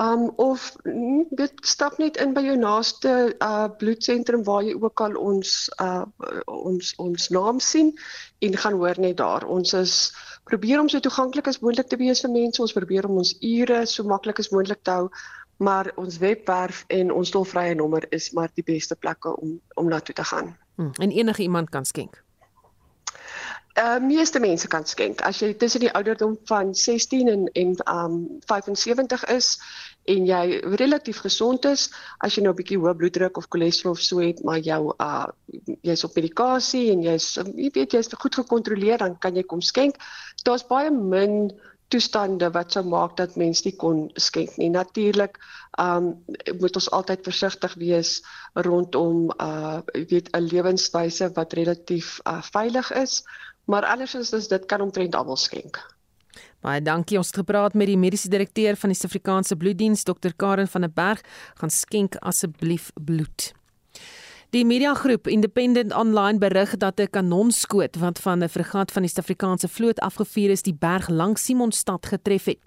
[0.00, 0.76] um of
[1.30, 6.04] dit stap net in by jou naaste uh bloedsentrum waar jy ook al ons uh
[6.44, 7.98] ons ons naam sien
[8.38, 9.46] en gaan hoor net daar.
[9.46, 12.62] Ons is probeer om so toeganklik as moontlik te wees vir mense.
[12.62, 15.10] Ons probeer om ons ure so maklik as moontlik te hou
[15.60, 20.00] maar ons webwerf en ons tolvrye nommer is maar die beste plekke om om na
[20.00, 20.56] toe te gaan.
[20.74, 22.22] Hmm, en enige iemand kan skenk
[23.78, 25.22] uh, meeste mense kan skenk.
[25.26, 29.58] As jy tussen die ouderdom van 16 en en um 75 is
[30.10, 34.02] en jy relatief gesond is, as jy nou 'n bietjie hoë bloeddruk of cholesterol of
[34.02, 35.26] so het, maar jou uh
[35.82, 39.96] jy's op medikasie en jy's jy weet jy's goed gekontroleer, dan kan jy kom skenk.
[40.44, 41.52] Daar's baie min
[41.90, 44.70] toestande wat sou maak dat mense nie kon skenk nie.
[44.70, 45.38] Natuurlik,
[45.78, 46.24] um
[46.60, 48.22] moet ons altyd versigtig wees
[48.54, 53.22] rondom uh weet 'n lewenswyse wat relatief uh veilig is
[53.70, 55.78] maar andersins is dit kan omtrent almal skenk.
[56.60, 57.16] Baie dankie.
[57.16, 60.34] Ons het gepraat met die mediese direkteur van die Suid-Afrikaanse Bloeddiens, Dr.
[60.36, 61.22] Karen van der Berg,
[61.60, 63.52] gaan skenk asseblief bloed.
[64.50, 69.68] Die mediagroep Independent Online berig dat 'n kanonskoot wat van 'n fregat van die Suid-Afrikaanse
[69.68, 72.58] vloot afgevuur is, die berg langs Simonstad getref het.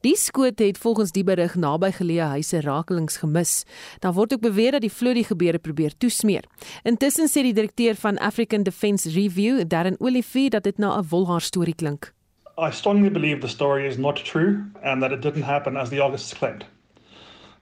[0.00, 3.64] Die skoot het volgens die berig naby geleë huise rakelings gemis.
[3.98, 6.44] Daar word ook beweer dat die vloot die gebeure probeer toesmeer.
[6.82, 11.40] Intussen sê die direkteur van African Defence Review, Darren Olivier, dat dit na 'n wolhaar
[11.40, 12.12] storie klink.
[12.58, 16.02] I strongly believe the story is not true and that it didn't happen as the
[16.02, 16.64] August claimed.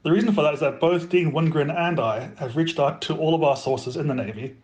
[0.06, 3.16] The reason for that is that both Dean Wingren and I have reached out to
[3.16, 4.54] all of our sources in the Navy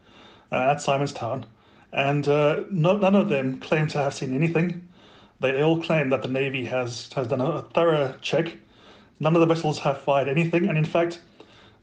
[0.53, 1.47] uh, at Simonstown,
[1.93, 4.87] and uh, no, none of them claim to have seen anything.
[5.41, 8.57] They all claim that the Navy has, has done a thorough check.
[9.19, 11.21] None of the vessels have fired anything, and in fact,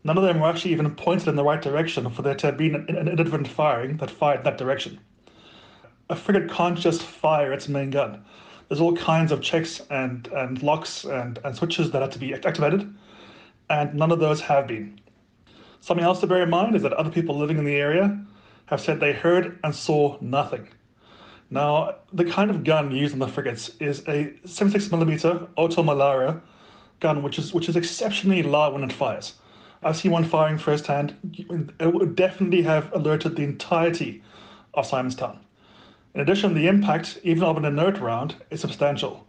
[0.06, 2.56] none of them were actually even pointed in the right direction for there to have
[2.56, 5.02] been an, inadvertent firing that fired that direction.
[6.10, 8.24] A frigate can't just fire its main gun.
[8.70, 12.34] There's all kinds of checks and, and locks and, and switches that have to be
[12.34, 12.96] activated
[13.70, 15.00] and none of those have been.
[15.82, 18.20] Something else to bear in mind is that other people living in the area
[18.66, 20.68] have said they heard and saw nothing.
[21.50, 26.42] Now, the kind of gun used on the frigates is a 76mm Auto Malara
[27.00, 29.36] gun, which is which is exceptionally loud when it fires.
[29.82, 31.16] I've seen one firing firsthand.
[31.80, 34.22] It would definitely have alerted the entirety
[34.74, 35.40] of Simonstown.
[36.14, 39.26] In addition, the impact, even of an inert round, is substantial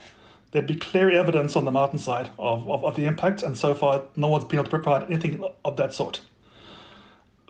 [0.50, 4.02] there'd be clear evidence on the mountainside of, of, of the impact, and so far
[4.16, 6.20] no one's been able to provide anything of that sort.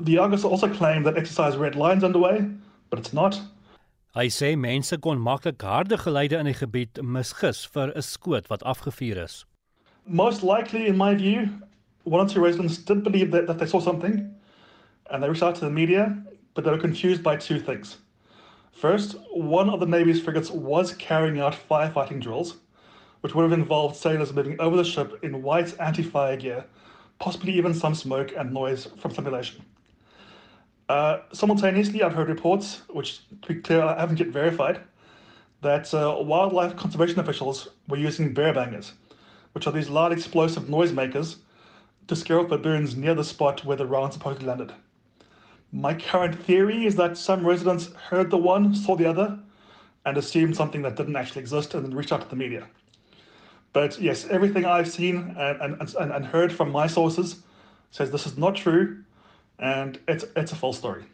[0.01, 2.47] The Argus also claimed that exercise red lines underway,
[2.89, 3.41] but it's not.
[4.15, 8.63] Hy sê mense kon maklik harde geluide in die gebied misgis vir 'n skoot wat
[8.63, 9.45] afgevuur is.
[10.07, 11.49] Most likely in my view,
[12.05, 14.35] one or two residents did believe that, that they saw something
[15.11, 16.17] and they reached out to the media,
[16.55, 17.99] but they were confused by two things.
[18.73, 22.57] First, one of the Navy's frigates was carrying out firefighting drills,
[23.21, 26.65] which would have involved sailors moving over the ship in white anti-fire gear,
[27.19, 29.65] possibly even some smoke and noise from simulation.
[30.89, 34.81] Uh, simultaneously, I've heard reports, which to be clear, I haven't yet verified,
[35.61, 38.95] that uh, wildlife conservation officials were using bear bangers,
[39.53, 41.37] which are these loud explosive noisemakers,
[42.09, 44.73] to scare off baboons near the spot where the round supposedly landed.
[45.71, 49.39] My current theory is that some residents heard the one, saw the other,
[50.05, 52.67] and assumed something that didn't actually exist and then reached out to the media.
[53.73, 57.37] But yes, everything I've seen and, and, and, and heard from my sources
[57.91, 59.05] says this is not true
[59.59, 61.05] and it's, it's a false story.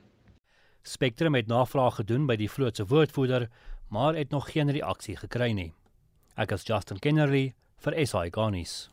[0.82, 3.48] Spectrum het navraag gedoen by die vloot se woordvoerder,
[3.88, 5.72] maar het nog geen reaksie gekry nie.
[6.36, 8.86] Ek is Justin Kennerly vir SI Garnis.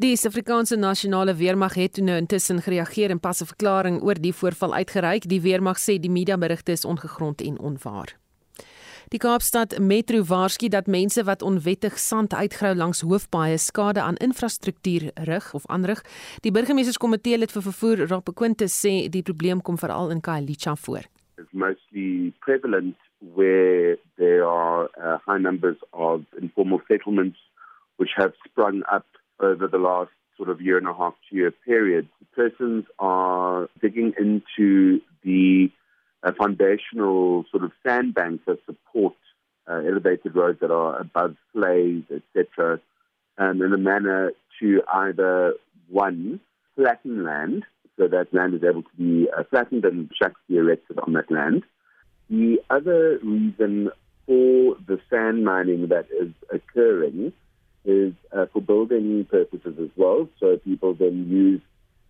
[0.00, 4.74] Die Suid-Afrikaanse Nasionale Weermag het nou intussen gereageer en pas 'n verklaring oor die voorval
[4.74, 5.28] uitgereik.
[5.28, 8.19] Die weermag sê die media berigte is ongegrond en onwaar.
[9.10, 15.10] Die Kaapstad Metro waarsku dat mense wat onwettig sand uitgrou langs hoofpaaie skade aan infrastruktuur
[15.26, 16.02] rig of aanrig.
[16.46, 18.04] Die burgemeesterskomitee lid vir vervoer,
[18.38, 21.10] Quintus, sê die probleem kom veral in Khayelitsha voor.
[21.42, 22.94] It's mostly prevalent
[23.34, 27.38] where there are uh, high numbers of informal settlements
[27.96, 29.06] which have sprung up
[29.40, 32.06] over the last sort of year and a half, two year period.
[32.36, 35.68] Persons are digging into the
[36.22, 39.14] uh, foundational sort of sandbanks that support
[39.68, 42.80] uh, elevated roads that are above flays, etc.,
[43.38, 45.54] um, in a manner to either
[45.88, 46.40] one
[46.76, 47.64] flatten land
[48.00, 51.30] so that land is able to be uh, flattened and shacks be erected on that
[51.30, 51.62] land.
[52.30, 53.90] The other reason
[54.26, 57.32] for the sand mining that is occurring
[57.84, 60.28] is uh, for building purposes as well.
[60.38, 61.60] So people then use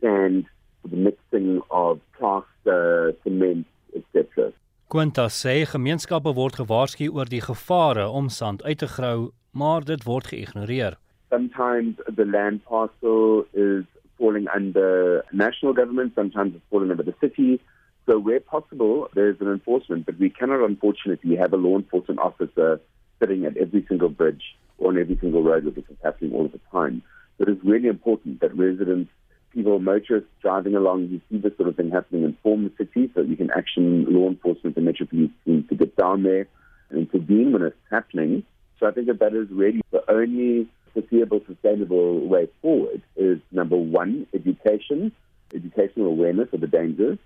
[0.00, 0.46] sand
[0.82, 4.50] for the mixing of plaster, cement, etc.
[4.90, 10.02] Quinta sê gemeenskappe word gewaarsku oor die gevare om sand uit te grou, maar dit
[10.04, 10.96] word geïgnoreer.
[11.30, 13.84] Sometimes the land parcel is
[14.18, 17.60] falling under national government, sometimes it's falling under the city.
[18.06, 22.80] So where possible, there's an enforcement, but we cannot unfortunately have a law enforcement officer
[23.20, 26.46] sitting at every single bridge or on every single road where this is happening all
[26.46, 27.02] of the time.
[27.38, 29.10] But it's really important that residents,
[29.52, 33.22] people, motorists driving along, you see this sort of thing happening, inform the city so
[33.22, 36.46] you can action law enforcement and metro police teams to get down there
[36.90, 38.42] and intervene when it's happening.
[38.78, 43.76] So I think that that is really the only foreseeable, sustainable way forward is number
[43.76, 45.12] one, education,
[45.54, 47.18] educational awareness of the dangers.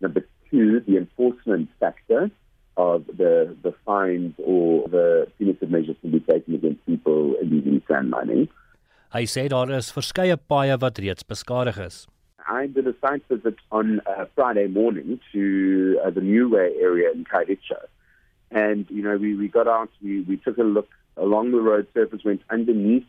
[0.00, 2.30] Number two, the enforcement factor
[2.76, 8.10] of the, the fines or the punitive measures to be taken against people illegally sand
[8.10, 8.48] mining.
[9.08, 12.06] Hy sê daar is verskeie paaie wat reeds beskadig is.
[12.46, 17.10] I did a site visit on uh, Friday morning to uh, the New Way area
[17.12, 17.80] in Kairicha.
[18.50, 21.86] And, you know, we, we got out, we, we took a look along the road
[21.94, 23.06] surface, went underneath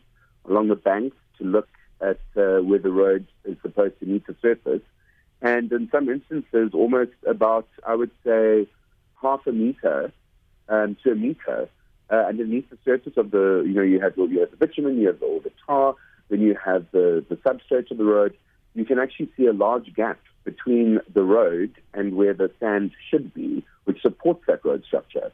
[0.48, 1.68] along the banks to look
[2.00, 4.82] at uh, where the road is supposed to meet the surface.
[5.42, 8.66] And in some instances, almost about, I would say,
[9.20, 10.12] half a meter
[10.70, 11.68] um, to a meter
[12.10, 15.08] uh, underneath the surface of the, you know, you have, you have the bitumen, you
[15.08, 15.94] have all the tar,
[16.28, 18.36] then you have the, the substrate of the road.
[18.74, 23.34] You can actually see a large gap between the road and where the sand should
[23.34, 25.32] be, which supports that road structure.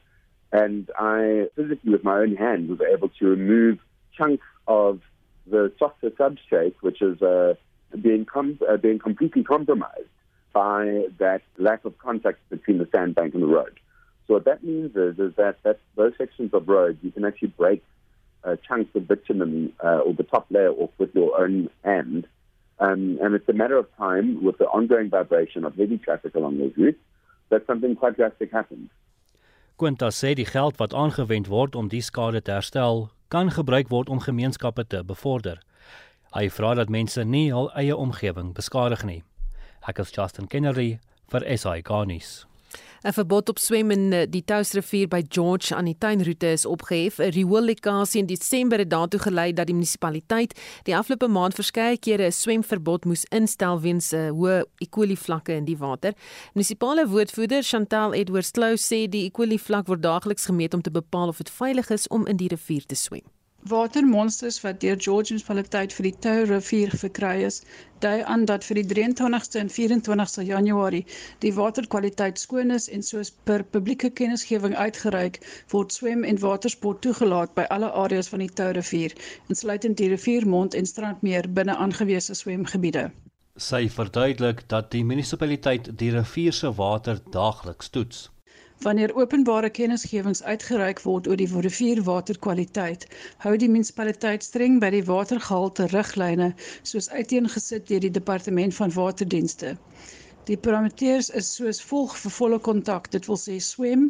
[0.53, 3.79] And I physically, with my own hand, was able to remove
[4.17, 5.01] chunks of
[5.47, 7.55] the softer substrate, which is uh,
[8.01, 10.09] being, com- uh, being completely compromised
[10.53, 13.79] by that lack of contact between the sandbank and the road.
[14.27, 17.49] So what that means is, is that, that those sections of road, you can actually
[17.49, 17.83] break
[18.45, 22.27] uh, chunks of bitumen uh, or the top layer off with your own hand.
[22.79, 26.59] Um, and it's a matter of time with the ongoing vibration of heavy traffic along
[26.59, 26.99] those routes
[27.51, 28.91] that something quite drastic happens.
[29.77, 34.09] Quinta sê die geld wat aangewend word om die skade te herstel, kan gebruik word
[34.09, 35.61] om gemeenskappe te bevorder.
[36.33, 39.23] Hy vra dat mense nie hul eie omgewing beskadig nie.
[39.89, 40.99] Ek is Justin Kennedy
[41.33, 42.47] vir SI Garnis.
[43.05, 47.19] 'n Verbod op swem in eh, die Touwsrivier by George aan die tuinroete is opgehef.
[47.19, 52.27] 'n Rioollekkasië in Desember het daartoe gelei dat die munisipaliteit die afgelope maand verskeie kere
[52.27, 54.87] 'n swemverbod moes instel weens 'n hoë E.
[54.91, 56.13] coli vlakke in die water.
[56.55, 59.31] Munisipale woordvoerder Chantal Edwards Clou sê die E.
[59.31, 62.49] coli vlak word daagliks gemeet om te bepaal of dit veilig is om in die
[62.49, 63.36] rivier te swem.
[63.69, 67.57] Watermonsters wat deur George Munisipaliteit vir die Tou rivier verkry is,
[68.05, 71.01] dui aan dat vir die 23ste en 24ste Januarie
[71.45, 75.41] die waterkwaliteit skoon is en soos per publieke kennisgewing uitgereik
[75.75, 79.17] word swem en watersport toegelaat by alle areas van die Tou rivier,
[79.49, 83.09] insluitend die riviermond en strandmeer binne aangewese swemgebiede.
[83.57, 88.27] Sy verduidelik dat die munisipaliteit die rivier se water daagliks toets.
[88.85, 93.07] Wanneer openbare kennisgewings uitgereik word oor die rivierwaterkwaliteit,
[93.45, 96.51] hou die munisipaliteit streng by die watergehalte riglyne
[96.83, 99.73] soos uiteengesit deur die departement van waterdienste.
[100.51, 104.05] Die parameters is soos volg vir volle kontak, dit wil sê swem,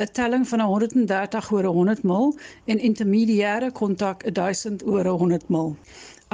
[0.00, 2.32] 'n telling van 130 oor 100 mil
[2.72, 5.76] en intermediêre kontak 1000 oor 100 mil.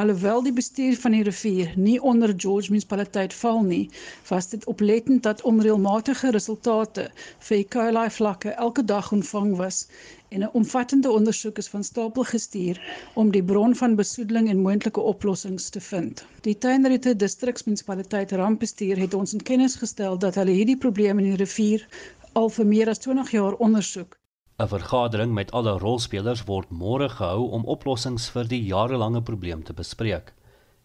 [0.01, 3.91] Alhoewel die bestuur van die rivier nie onder George munisipaliteit val nie,
[4.29, 7.05] was dit oplettend dat onreëlmatige resultate
[7.49, 7.67] vir E.
[7.75, 9.83] coli vlakke elke dag ontvang was
[10.29, 12.81] en 'n omvattende ondersoek is van stapel gestuur
[13.15, 16.25] om die bron van besoedeling en moontlike oplossings te vind.
[16.41, 21.43] Die Tuinrite distriksmunisipaliteit rampbestuur het ons in kennis gestel dat hulle hierdie probleem in die
[21.45, 21.87] rivier
[22.33, 24.22] al vir meer as 20 jaar ondersoek
[24.63, 29.75] 'n Vergadering met alle rolspelers word môre gehou om oplossings vir die jarelange probleem te
[29.75, 30.33] bespreek.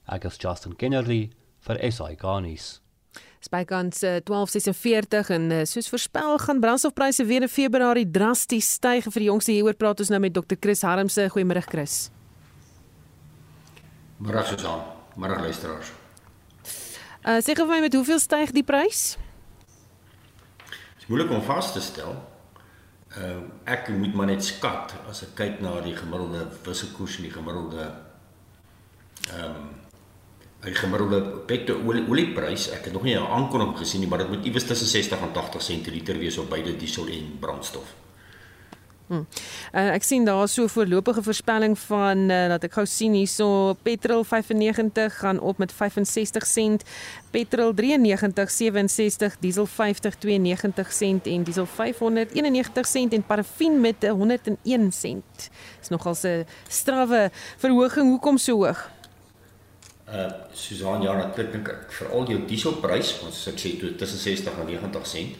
[0.10, 1.30] Ek is Justin Kennedy
[1.62, 2.82] vir SI Garnis.
[3.40, 9.04] Spykans 12:46 en uh, soos voorspel gaan brandstofpryse weer in Februarie drasties styg.
[9.04, 10.58] Vir die jongste hieroor praat ons nou met Dr.
[10.60, 11.28] Chris Harmse.
[11.30, 12.10] Goeiemôre Chris.
[14.18, 14.82] Môre Susan,
[15.16, 15.94] môre luisteraars.
[17.22, 19.20] Uh sê gou vir my met hoeveel styg die prys?
[20.66, 22.18] Dit is moeilik om vas te stel.
[23.18, 27.34] Uh ek moet maar net skat as ek kyk na die gemiddelde wisselkoers en die
[27.34, 27.92] gemiddelde
[29.34, 29.68] ehm um,
[30.68, 32.70] die gemiddelde petrol olieprys.
[32.74, 35.32] Ek het nog nie 'n aankondiging gesien nie, maar dit moet iewers tussen 60 en
[35.34, 37.94] 80 sent per liter wees op beide diesel en brandstof.
[39.08, 39.24] Hmm.
[39.72, 43.74] Uh, ek sien daar so 'n voorlopige voorspelling van uh, dat ek gou sien hierso
[43.74, 46.84] petrol 95 gaan op met 65 sent,
[47.32, 54.92] petrol 93 67, diesel 50 92 sent en diesel 591 sent en parafin met 101
[54.92, 55.50] sent.
[55.80, 58.10] Dis nogal 'n strawwe verhoging.
[58.10, 58.92] Hoekom so hoog?
[60.08, 65.36] Uh Susan ja, natuurlik veral jou dieselprys, ons ek sê tussen 60 en 90 sent.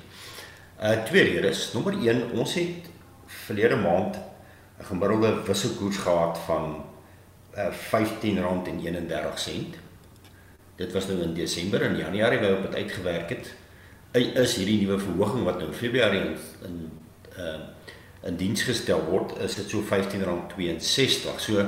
[0.80, 1.74] Uh twee redes.
[1.74, 2.96] Nommer 1, ons het
[3.48, 4.16] verlede maand
[4.80, 6.86] 'n gemiddelde wisselkoers gehad van
[7.56, 7.80] uh, R15.31.
[10.76, 13.54] Dit was nou in Desember en Januarie waar op dit uitgewerk het.
[14.12, 16.92] Is hierdie nuwe verhoging wat nou Februarie in in
[17.38, 17.60] uh
[18.28, 21.40] in diens gestel word, is dit so R15.62.
[21.40, 21.64] So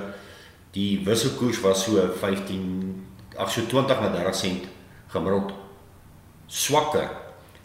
[0.71, 3.05] die wisselkoers was so 15
[3.37, 4.65] ag so 20 na 30 sent
[5.13, 5.53] gemiddeld
[6.47, 7.09] swakker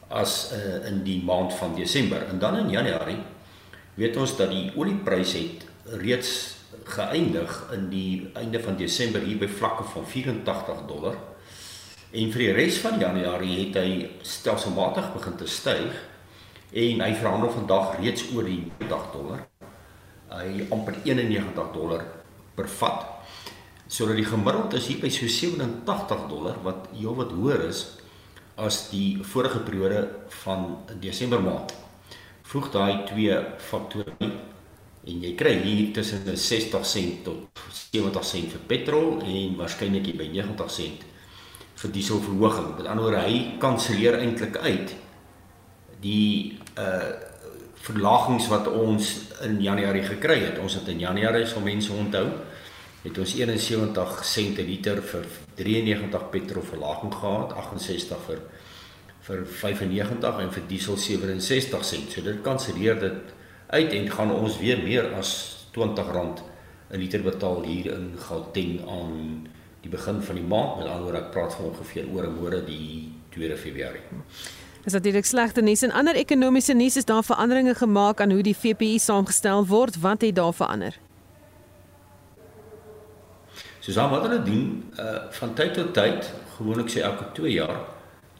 [0.08, 2.28] as uh, in die maand van Desember.
[2.28, 3.18] En dan in Januarie
[3.94, 5.66] weet ons dat die oliepryse het
[6.02, 6.32] reeds
[6.84, 11.16] geëindig in die einde van Desember hier by vlakke van 84 dollar.
[12.14, 13.94] En vir die res van Januarie het hy
[14.26, 16.02] stelselmatig begin te styg
[16.74, 19.44] en hy verhandel vandag reeds oor die 80 dollar.
[20.34, 22.04] Hy amper 91 dollar
[22.58, 23.06] per vat.
[23.86, 27.86] Sodat die gemiddeld is hier by so 87 dollar wat heelwat hoër is
[28.58, 30.06] as die vorige periode
[30.42, 30.68] van
[31.02, 31.74] Desember maand
[32.54, 34.14] voeg daai twee faktore
[35.04, 40.28] en jy kry hier tussen 60 sent tot 70 sent vir petrol en waarskynlik by
[40.30, 41.02] 90 sent
[41.82, 42.70] vir dieselverhoging.
[42.78, 44.94] Met ander woorde, hy kanselleer eintlik uit
[46.04, 47.32] die uh
[47.84, 49.08] verlagings wat ons
[49.44, 50.56] in Januarie gekry het.
[50.56, 52.22] Ons het in Januarie sal mense onthou,
[53.02, 55.26] het ons 71 sent per liter vir
[55.58, 58.40] 93 petrol verlaging gehad, 68 vir
[59.24, 62.12] vir 95 en vir diesel 67 sent.
[62.12, 63.32] So dit kanselleer dit
[63.72, 65.30] uit en gaan ons weer meer as
[65.74, 66.10] R20
[66.90, 69.48] 'n liter betaal hier in Gauteng aan
[69.80, 70.76] die begin van die maand.
[70.78, 74.02] Met ander woorde, ek praat van ongeveer oor môre die 2 Februarie.
[74.84, 78.56] Is direk slegte nuus en ander ekonomiese nuus is daar veranderinge gemaak aan hoe die
[78.56, 80.00] VPI saamgestel word?
[80.00, 80.98] Wat het daar verander?
[83.80, 87.80] Soos wat hulle doen, uh van tyd tot tyd, gewoonlik sê elke 2 jaar,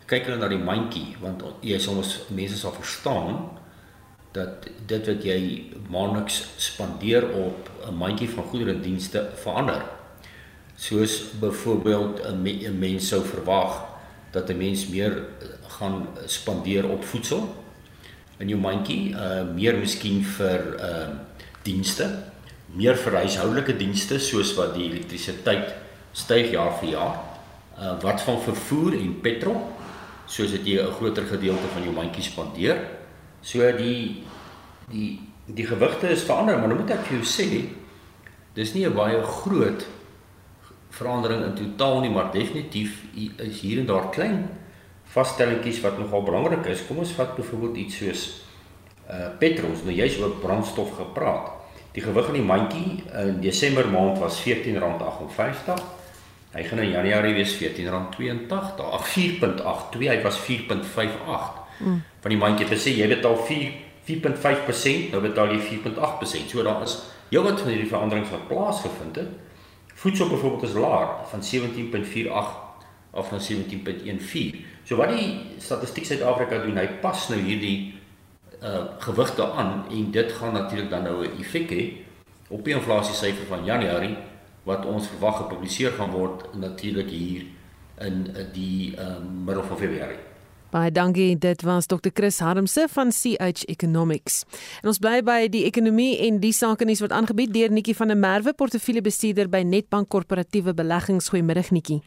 [0.06, 3.38] kyk hulle na die mandjie want jy soms mense sal verstaan
[4.34, 5.40] dat dit wat jy
[5.88, 9.82] maandeliks spandeer op 'n mandjie van goedere en dienste verander.
[10.76, 13.84] Soos byvoorbeeld 'n me, mens sou verwag
[14.32, 15.22] dat 'n mens meer
[15.68, 17.54] gaan spandeer op voedsel
[18.38, 21.08] in jou mandjie, uh meer miskien vir uh
[21.62, 22.10] dienste,
[22.66, 25.74] meer vir huishoudelike dienste soos wat die elektrisiteit
[26.12, 27.16] styg jaar vir jaar.
[27.78, 29.73] Uh wat van vervoer en petrol
[30.26, 32.78] soos dit jy 'n groter gedeelte van jou mandjie spandeer.
[33.42, 34.24] So die
[34.90, 37.68] die die gewigte is verander, maar nou moet ek vir jou sê
[38.54, 39.86] dis nie 'n baie groot
[40.90, 43.02] verandering in totaal nie, maar definitief
[43.36, 44.48] is hier en daar klein
[45.04, 46.86] vaststellingkies wat nogal belangrik is.
[46.86, 48.42] Kom ons vat byvoorbeeld iets soos
[49.10, 51.50] uh petrol, nou jy's oor brandstof gepraat.
[51.92, 56.03] Die gewig in die mandjie in Desember maand was R14.58
[56.54, 58.84] Hy gaan in Januarie wees R14.82.
[58.98, 61.62] Ag 4.82, hy was 4.58.
[61.78, 62.02] Mm.
[62.20, 63.72] Van die mandjie het gesê jy betaal 4
[64.04, 66.50] 4.5%, nou betaal jy 4.8%.
[66.52, 66.98] So daar is
[67.30, 69.32] heelwat van hierdie veranderings wat plaasgevind het.
[69.94, 72.28] Voedsel byvoorbeeld is laer van 17.48
[73.14, 74.60] af na 17.14.
[74.84, 77.94] So wat die Statistiek Suid-Afrika doen, hy pas nou hierdie
[78.64, 81.82] uh gewigte aan en dit gaan natuurlik dan nou 'n effek hê
[82.48, 84.16] op die inflasie syfer van Januarie
[84.64, 87.44] wat ons verwag gepubliseer gaan word natuurlik hier
[88.00, 90.22] in die um, middel van Februarie.
[90.74, 91.36] Baie dankie.
[91.38, 92.10] Dit was Dr.
[92.14, 94.42] Chris Harmse van CH Economics.
[94.82, 98.10] En ons bly by die ekonomie en die sake nuus wat aangebied deur Nikki van
[98.10, 101.30] der Merwe, portefeuljebestuurder by Netbank Korporatiewe Beleggings.
[101.30, 102.00] Goeiemiddag Nikki.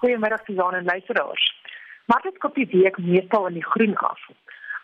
[0.00, 1.46] Goeiemiddag Susan en luisteraars.
[2.10, 4.18] Markte koop die week meestal in die groen af.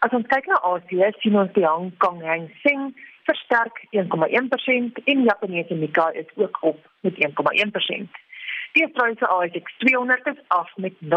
[0.06, 2.92] As ons kyk na Asië, sien ons die Hong Kong Hang Seng
[3.22, 7.20] versterk 1,1% en Japaneese Nikkei is ook op met 1,1%.
[8.72, 11.08] Die Australiese ASX 200 is af met 0,2%.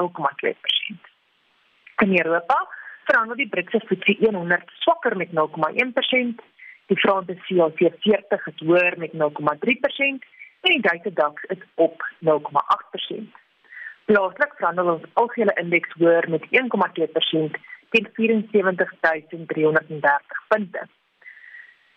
[2.03, 2.68] In Europa
[3.03, 5.34] verhandel die Britse FTSE 100 swakker met 0,1%.
[6.86, 10.34] Die Franse CAC 40 is hoër met 0,3%
[10.66, 12.26] en die Duitse DAX is op 0,8%.
[14.06, 16.49] Plaaslik verhandel ons algehele indeks hoër met 1,2%
[17.89, 20.88] teen 74330 punte.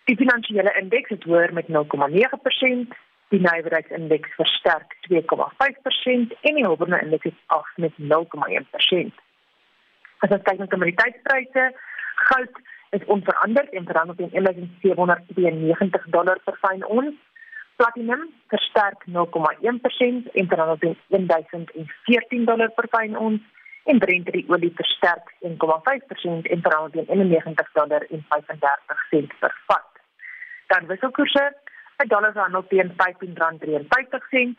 [0.09, 2.93] Die finansiële indeks het hoër met 0,9%,
[3.29, 9.19] die nywerheidsindeks versterk 2,5% en die hulpbronne indeks het af met 0,1%.
[10.25, 11.65] As ons kyk na kommoditeitspryse,
[12.29, 12.57] goud
[12.97, 17.13] is onveranderd en verhandel teen 1792 dollar per fyn ons.
[17.75, 20.97] Platinum versterk 0,1% en verhandel teen
[21.29, 23.45] 1014 dollar per fyn ons
[23.93, 29.55] en Brent die olie versterk 1,5% en verhandel teen 91 dollar en 35 sent per
[29.69, 29.98] vat.
[30.69, 31.55] Dan wisselkoerse,
[31.97, 34.55] 'n dollar verhandel teen R15.53,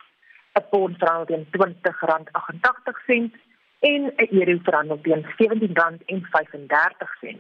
[0.59, 3.35] 'n pond verhandel teen R20.88
[3.81, 7.37] en 'n euro verhandel teen R17.35.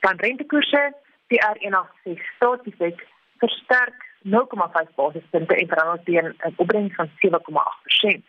[0.00, 0.94] Dan rentekoerse,
[1.26, 3.06] die R186 staatsefek
[3.38, 8.24] versterk 0,5 basispunte en verhandel teen 'n opbrengs van 7,8%.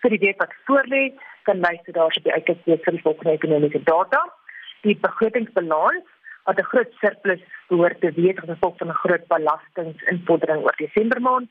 [0.00, 1.12] Vir die week wat voorlê,
[1.42, 4.32] kan luister daar op die uitkyk vir die volgende ekonomiese data.
[4.80, 6.04] Die begrotingsbalans
[6.44, 11.20] wat 'n groot surplus behoort te wees as gevolg van 'n groot belastinginvordering oor Desember
[11.20, 11.50] maand.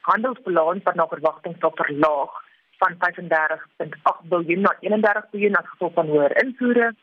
[0.00, 2.32] Handelsbalans wat na verwagting sal verlaag
[2.78, 6.94] van 35.8 biljoen na 31 biljoen as gevolg van hoër invoere.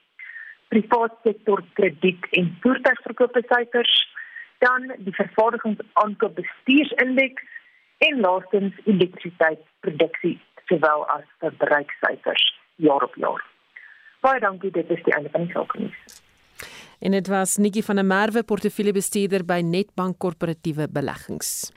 [0.68, 3.96] Privaat sektor krediet en voertuigverkope syfers,
[4.58, 7.44] dan die vervaardigingsaankoop bestuursindeks
[7.98, 12.46] en laastens elektrisiteitsproduksie sowel as verbruiksyfers
[12.76, 13.46] jaar op jaar.
[14.22, 15.90] Baie dankie, dit is die einde van die sake.
[17.02, 21.72] En dit was Nikki van der Merwe, portefeuljebestuurder by Netbank Korporatiewe Beleggings.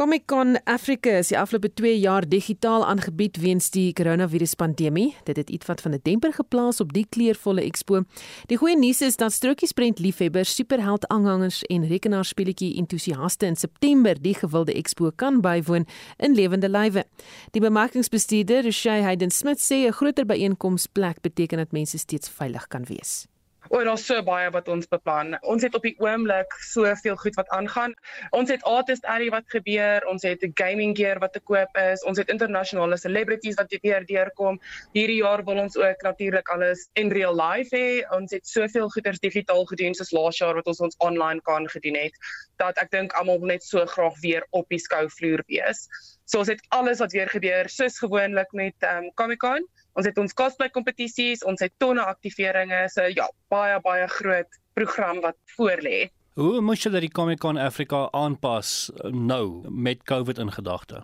[0.00, 5.10] Comic Con Africa is die afgelope 2 jaar digitaal aangebied weens die koronaviruspandemie.
[5.28, 8.02] Dit het ietwat van 'n demper geplaas op die kleurvolle expo.
[8.46, 14.34] Die goeie nuus is dat strokiesprent liefhebbers, superheld aanhangers en rekenaarspeletjie entoesiaste in September die
[14.34, 15.86] gewilde expo kan bywoon
[16.16, 17.04] in lewende lywe.
[17.50, 22.84] Die bemarkingsbestuurder, Rushay Hayden Smith sê 'n groter byeenkomsplek beteken dat mense steeds veilig kan
[22.84, 23.29] wees.
[23.68, 25.36] O, daar's so baie wat ons beplan.
[25.42, 27.94] Ons het op die oomblik soveel goed wat aangaan.
[28.36, 32.18] Ons het artist alley wat gebeur, ons het gaming gear wat te koop is, ons
[32.18, 34.58] het internasionale celebrities wat weer deurkom.
[34.96, 38.00] Hierdie jaar wil ons ook natuurlik alles in real life hê.
[38.16, 42.00] Ons het soveel goeders digitaal gedoen soos laas jaar wat ons ons online kan gedoen
[42.00, 42.16] het
[42.60, 45.86] dat ek dink almal net so graag weer op die skouvloer wees.
[46.28, 49.64] So ons het alles wat weer gebeur soos gewoonlik met um, Comic-Con.
[49.98, 55.20] Ons het ons cosplay kompetisies, ons het tonne aktiveringe, so ja, baie baie groot program
[55.20, 56.10] wat voorlê.
[56.38, 61.02] Hoe moet julle die Comic-Con Afrika aanpas nou met COVID in gedagte?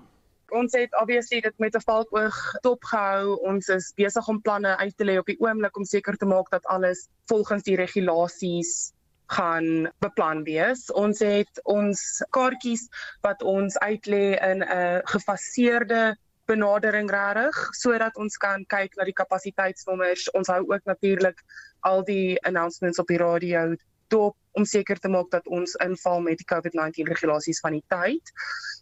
[0.55, 3.35] Ons het obviously dit met 'n valkoog dopgehou.
[3.43, 6.51] Ons is besig om planne uit te lê op die oomblik om seker te maak
[6.51, 8.93] dat alles volgens die regulasies
[9.27, 10.93] gaan beplan wees.
[10.93, 12.89] Ons het ons kaartjies
[13.21, 16.17] wat ons uitlê in 'n gefaseerde
[16.47, 20.31] benadering regtig sodat ons kan kyk na die kapasiteitsnommers.
[20.39, 21.43] Ons hou ook natuurlik
[21.87, 23.75] al die announcements op die radio
[24.09, 28.33] dop om seker te maak dat ons inval met die COVID-19 regulasies van die tyd.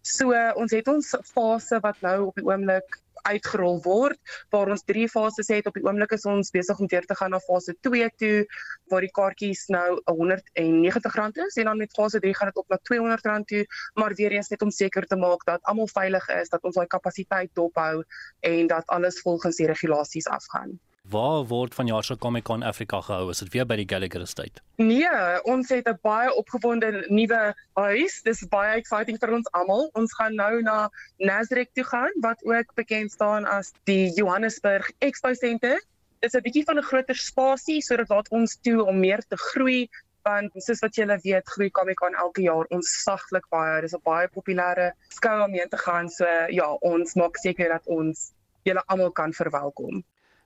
[0.04, 3.00] So ons het ons fase wat nou op die oomblik
[3.30, 5.66] uitgerol word waar ons drie fases het.
[5.70, 8.46] Op die oomblik is ons besig om weer te gaan na fase 2 toe
[8.92, 11.58] waar die kaartjies nou R190 is.
[11.60, 13.66] En dan met fase 3 gaan dit op na R200 toe.
[13.94, 16.86] Maar weer eens net om seker te maak dat almal veilig is dat ons daai
[16.86, 18.04] kapasiteit dophou
[18.40, 20.78] en dat alles volgens die regulasies afgaan
[21.10, 23.28] Waar word van jaar se Comic Con Afrika gehou?
[23.30, 24.62] Is dit weer by die Gallagher Estate?
[24.80, 28.22] Nee, ons het 'n baie opgewonde nuwe huis.
[28.22, 29.90] Dis baie exciting vir ons almal.
[29.92, 30.88] Ons gaan nou na
[31.18, 35.76] Nasrek toe gaan wat ook bekend staan as die Johannesburg Expo Center.
[36.20, 39.36] Dit is 'n bietjie van 'n groter spasie sodat laat ons toe om meer te
[39.36, 39.88] groei
[40.22, 43.80] want soos wat julle weet, groei Comic Con elke jaar ons saglik baie.
[43.80, 46.08] Dis 'n baie populêre skou om heen te gaan.
[46.08, 48.32] So ja, ons maak seker dat ons
[48.62, 50.02] julle almal kan verwelkom.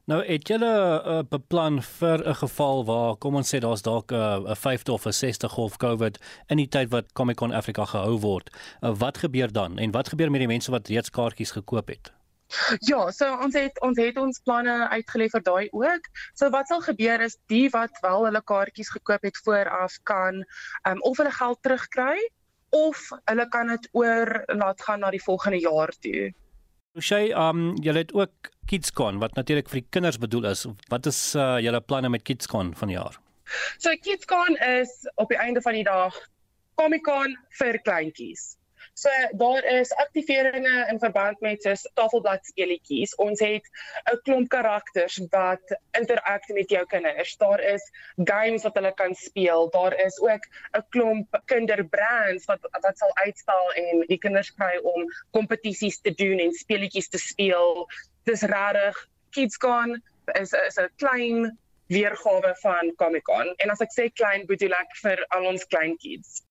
[0.09, 0.73] Nou het julle
[1.05, 4.57] 'n uh, beplan vir 'n geval waar kom ons sê daar's dalk 'n uh, 'n
[4.57, 8.51] 50 of 'n 60 golf COVID in die tyd wat Comic Con Afrika gehou word.
[8.81, 12.13] Uh, wat gebeur dan en wat gebeur met die mense wat reeds kaartjies gekoop het?
[12.81, 16.03] Ja, so ons het ons het ons planne uitgelê vir daai ook.
[16.35, 20.45] So wat sal gebeur is die wat wel hulle kaartjies gekoop het vooraf kan
[20.89, 22.31] um, of hulle geld terugkry
[22.71, 26.33] of hulle kan dit oor laat gaan na die volgende jaar toe.
[26.99, 30.67] Sy um julle het ook KidsCon wat natuurlik vir die kinders bedoel is.
[30.93, 33.17] Wat is uh, julle planne met KidsCon vanjaar?
[33.79, 36.17] So KidsCon is op die einde van die dag
[36.79, 38.58] Comic-Con vir kleintjies.
[38.99, 43.13] So daar is aktiveringe in verband met soos tafelbladspeletjies.
[43.23, 43.67] Ons het
[44.13, 47.37] 'n klomp karakters wat interak met jou kinders.
[47.37, 47.85] Daar is
[48.25, 49.71] games wat hulle kan speel.
[49.71, 55.07] Daar is ook 'n klomp kinderbrands wat wat sal uitstal en die kinders kry om
[55.31, 57.87] kompetisies te doen en speletjies te speel.
[58.25, 60.03] Dis regtig KidsCon
[60.41, 63.55] is is 'n klein weergawe van Comic-Con.
[63.57, 66.48] En as ek sê klein, bedoel ek vir al ons klein kids.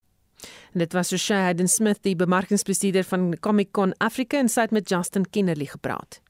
[0.74, 5.30] En dit was Shahden Smith, die bemarkingsbestuurder van Comic-Con Africa en sy het met Justin
[5.30, 6.22] Kennerly gepraat.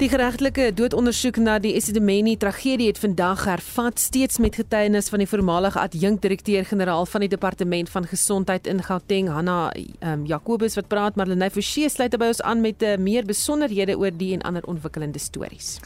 [0.00, 5.28] Die geregtelike doodondersoek na die Esidimeni tragedie het vandag hervat steeds met getuienis van die
[5.28, 9.58] voormalige adjunkdirekteur-generaal van die departement van gesondheid in Gauteng, Hanna
[10.00, 14.16] um, Jacobus wat praat, Marlene Forsie sluit by ons aan met uh, meer besonderhede oor
[14.16, 15.76] die en ander ontwikkelende stories.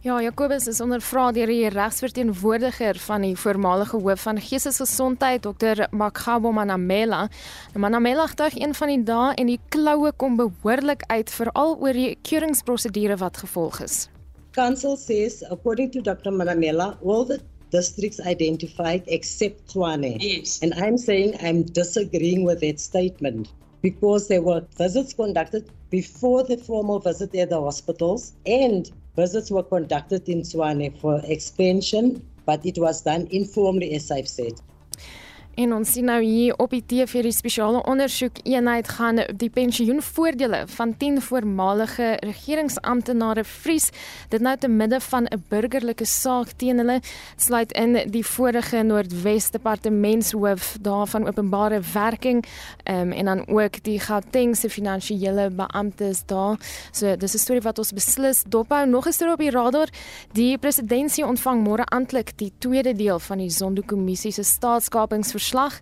[0.00, 5.82] Ja, Jacobus is ondervra deur die regsverteenwoordiger van die voormalige hoof van geestesgesondheid, Dr.
[5.92, 7.26] Makgabo Manamela.
[7.76, 12.14] Manamela het een van die dae en die kloue kom behoorlik uit veral oor die
[12.22, 14.08] keuringsprosedure wat gevolg is.
[14.56, 16.32] Council says according to Dr.
[16.32, 17.38] Manamela, all the
[17.68, 20.16] districts identified except Tshwane.
[20.16, 20.62] Yes.
[20.62, 26.56] And I'm saying I'm disagreeing with that statement because there were visits conducted before the
[26.56, 32.78] formal visit at the hospitals and Visits were conducted in Swane for expansion, but it
[32.78, 34.60] was done informally, as I've said.
[35.54, 40.62] En ons sien nou hier op die TV die spesiale ondersoek eenheid gaan die pensioenvoordele
[40.70, 43.90] van 10 voormalige regeringsamptenare vries.
[44.30, 47.00] Dit nou te midde van 'n burgerlike saak teen hulle
[47.36, 52.44] sluit in die vorige Noordwes departementshoof daarvan openbare werking
[52.84, 56.58] um, en dan ook die Gautengse finansiële beamptes daar.
[56.92, 58.86] So dis 'n storie wat ons beslis dophou.
[58.86, 59.88] Nog 'n storie op die radar.
[60.32, 65.80] Die presidentsie ontvang môre amptelik die tweede deel van die Zondo-kommissie se staatskapings verslag.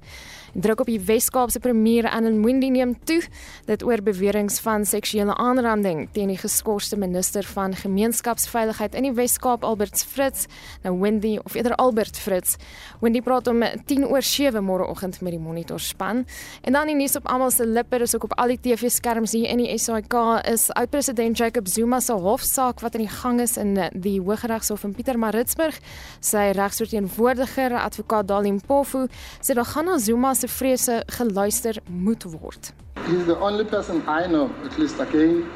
[0.58, 3.20] Druk op die Wes-Kaapse premier Alan Windey neem toe
[3.68, 9.62] dit oor beweringe van seksuele aanranding teen die geskorste minister van gemeenskapsveiligheid in die Wes-Kaap
[9.62, 10.48] Albert Fritz.
[10.82, 12.56] Nou Windey of eerder Albert Fritz.
[12.98, 16.24] Windey praat om 10 oor 7 môreoggend met die monitor span.
[16.66, 19.46] En dan die nuus op almal se lippe is ook op al die TV-skerms hier
[19.54, 20.18] in die SAK
[20.50, 24.98] is oud-president Jacob Zuma se hofsaak wat in die gang is in die Hooggeregshof in
[24.98, 25.78] Pietermaritzburg.
[26.18, 29.06] Sy regsverteenwoordiger, advokaat Dalim Pofu,
[29.38, 32.72] sê dat gaan na Zuma se vrese geluister moet word.
[33.06, 35.46] He's the only person I know, at least again,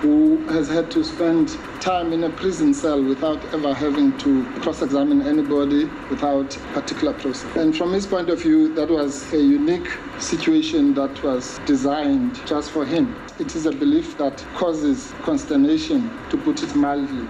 [0.00, 5.22] who has had to spend time in a prison cell without ever having to cross-examine
[5.22, 7.56] anybody without particular process.
[7.56, 9.88] And from his point of view, that was a unique
[10.18, 13.14] situation that was designed just for him.
[13.38, 17.26] It is a belief that causes consternation, to put it mildly.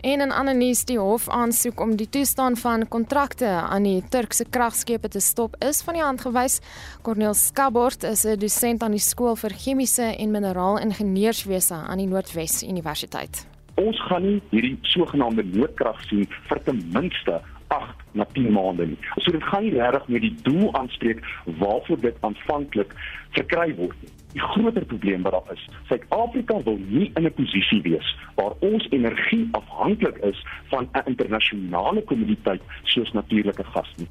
[0.00, 4.46] En in ander nuus, die hof aansoek om die toestand van kontrakte aan die Turkse
[4.48, 6.60] kragskepe te stop is van die hand gewys.
[7.04, 12.62] Cornel Skabort is 'n dosent aan die skool vir chemiese en mineraalingenieurswese aan die Noordwes
[12.62, 13.46] Universiteit.
[13.74, 18.98] Ons gaan nie hierdie sogenaamde noodkrag sien vir ten minste 8 na 10 maande nie.
[19.18, 22.94] So dit gaan nie regtig met die doel aanspreek waarvoor dit aanvanklik
[23.30, 24.19] verkry word nie.
[24.32, 28.86] Die groter probleem wat daar is, Suid-Afrika wil nie in 'n posisie wees waar ons
[28.90, 34.08] energie afhanklik is van 'n internasionale kommoditeit soos natuurlike gas nie.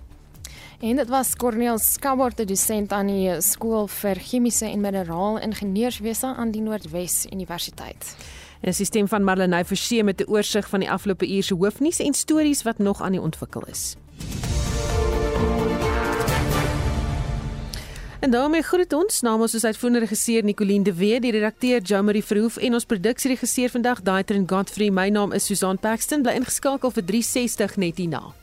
[0.80, 6.51] En dit was Corneel Skabort, die dosent aan die skool vir chemiese en mineraalingenieurswese aan
[6.51, 8.15] die Noordwes Universiteit.
[8.61, 12.13] 'n Sisteem van Marlenae Forsie met 'n oorsig van die afgelope uur se hoofnuus en
[12.13, 13.95] stories wat nog aan die ontwikkel is.
[18.20, 22.57] En daarmee groet ons namens ons uitvoerende regisseur Nicoline de Wet, die redakteur Jamie Verhoef
[22.57, 24.89] en ons produksieregisseur vandag Daitrin Godfrey.
[24.91, 26.22] My naam is Susan Paxton.
[26.22, 28.39] Bly ingeskakel vir 360 net hierna.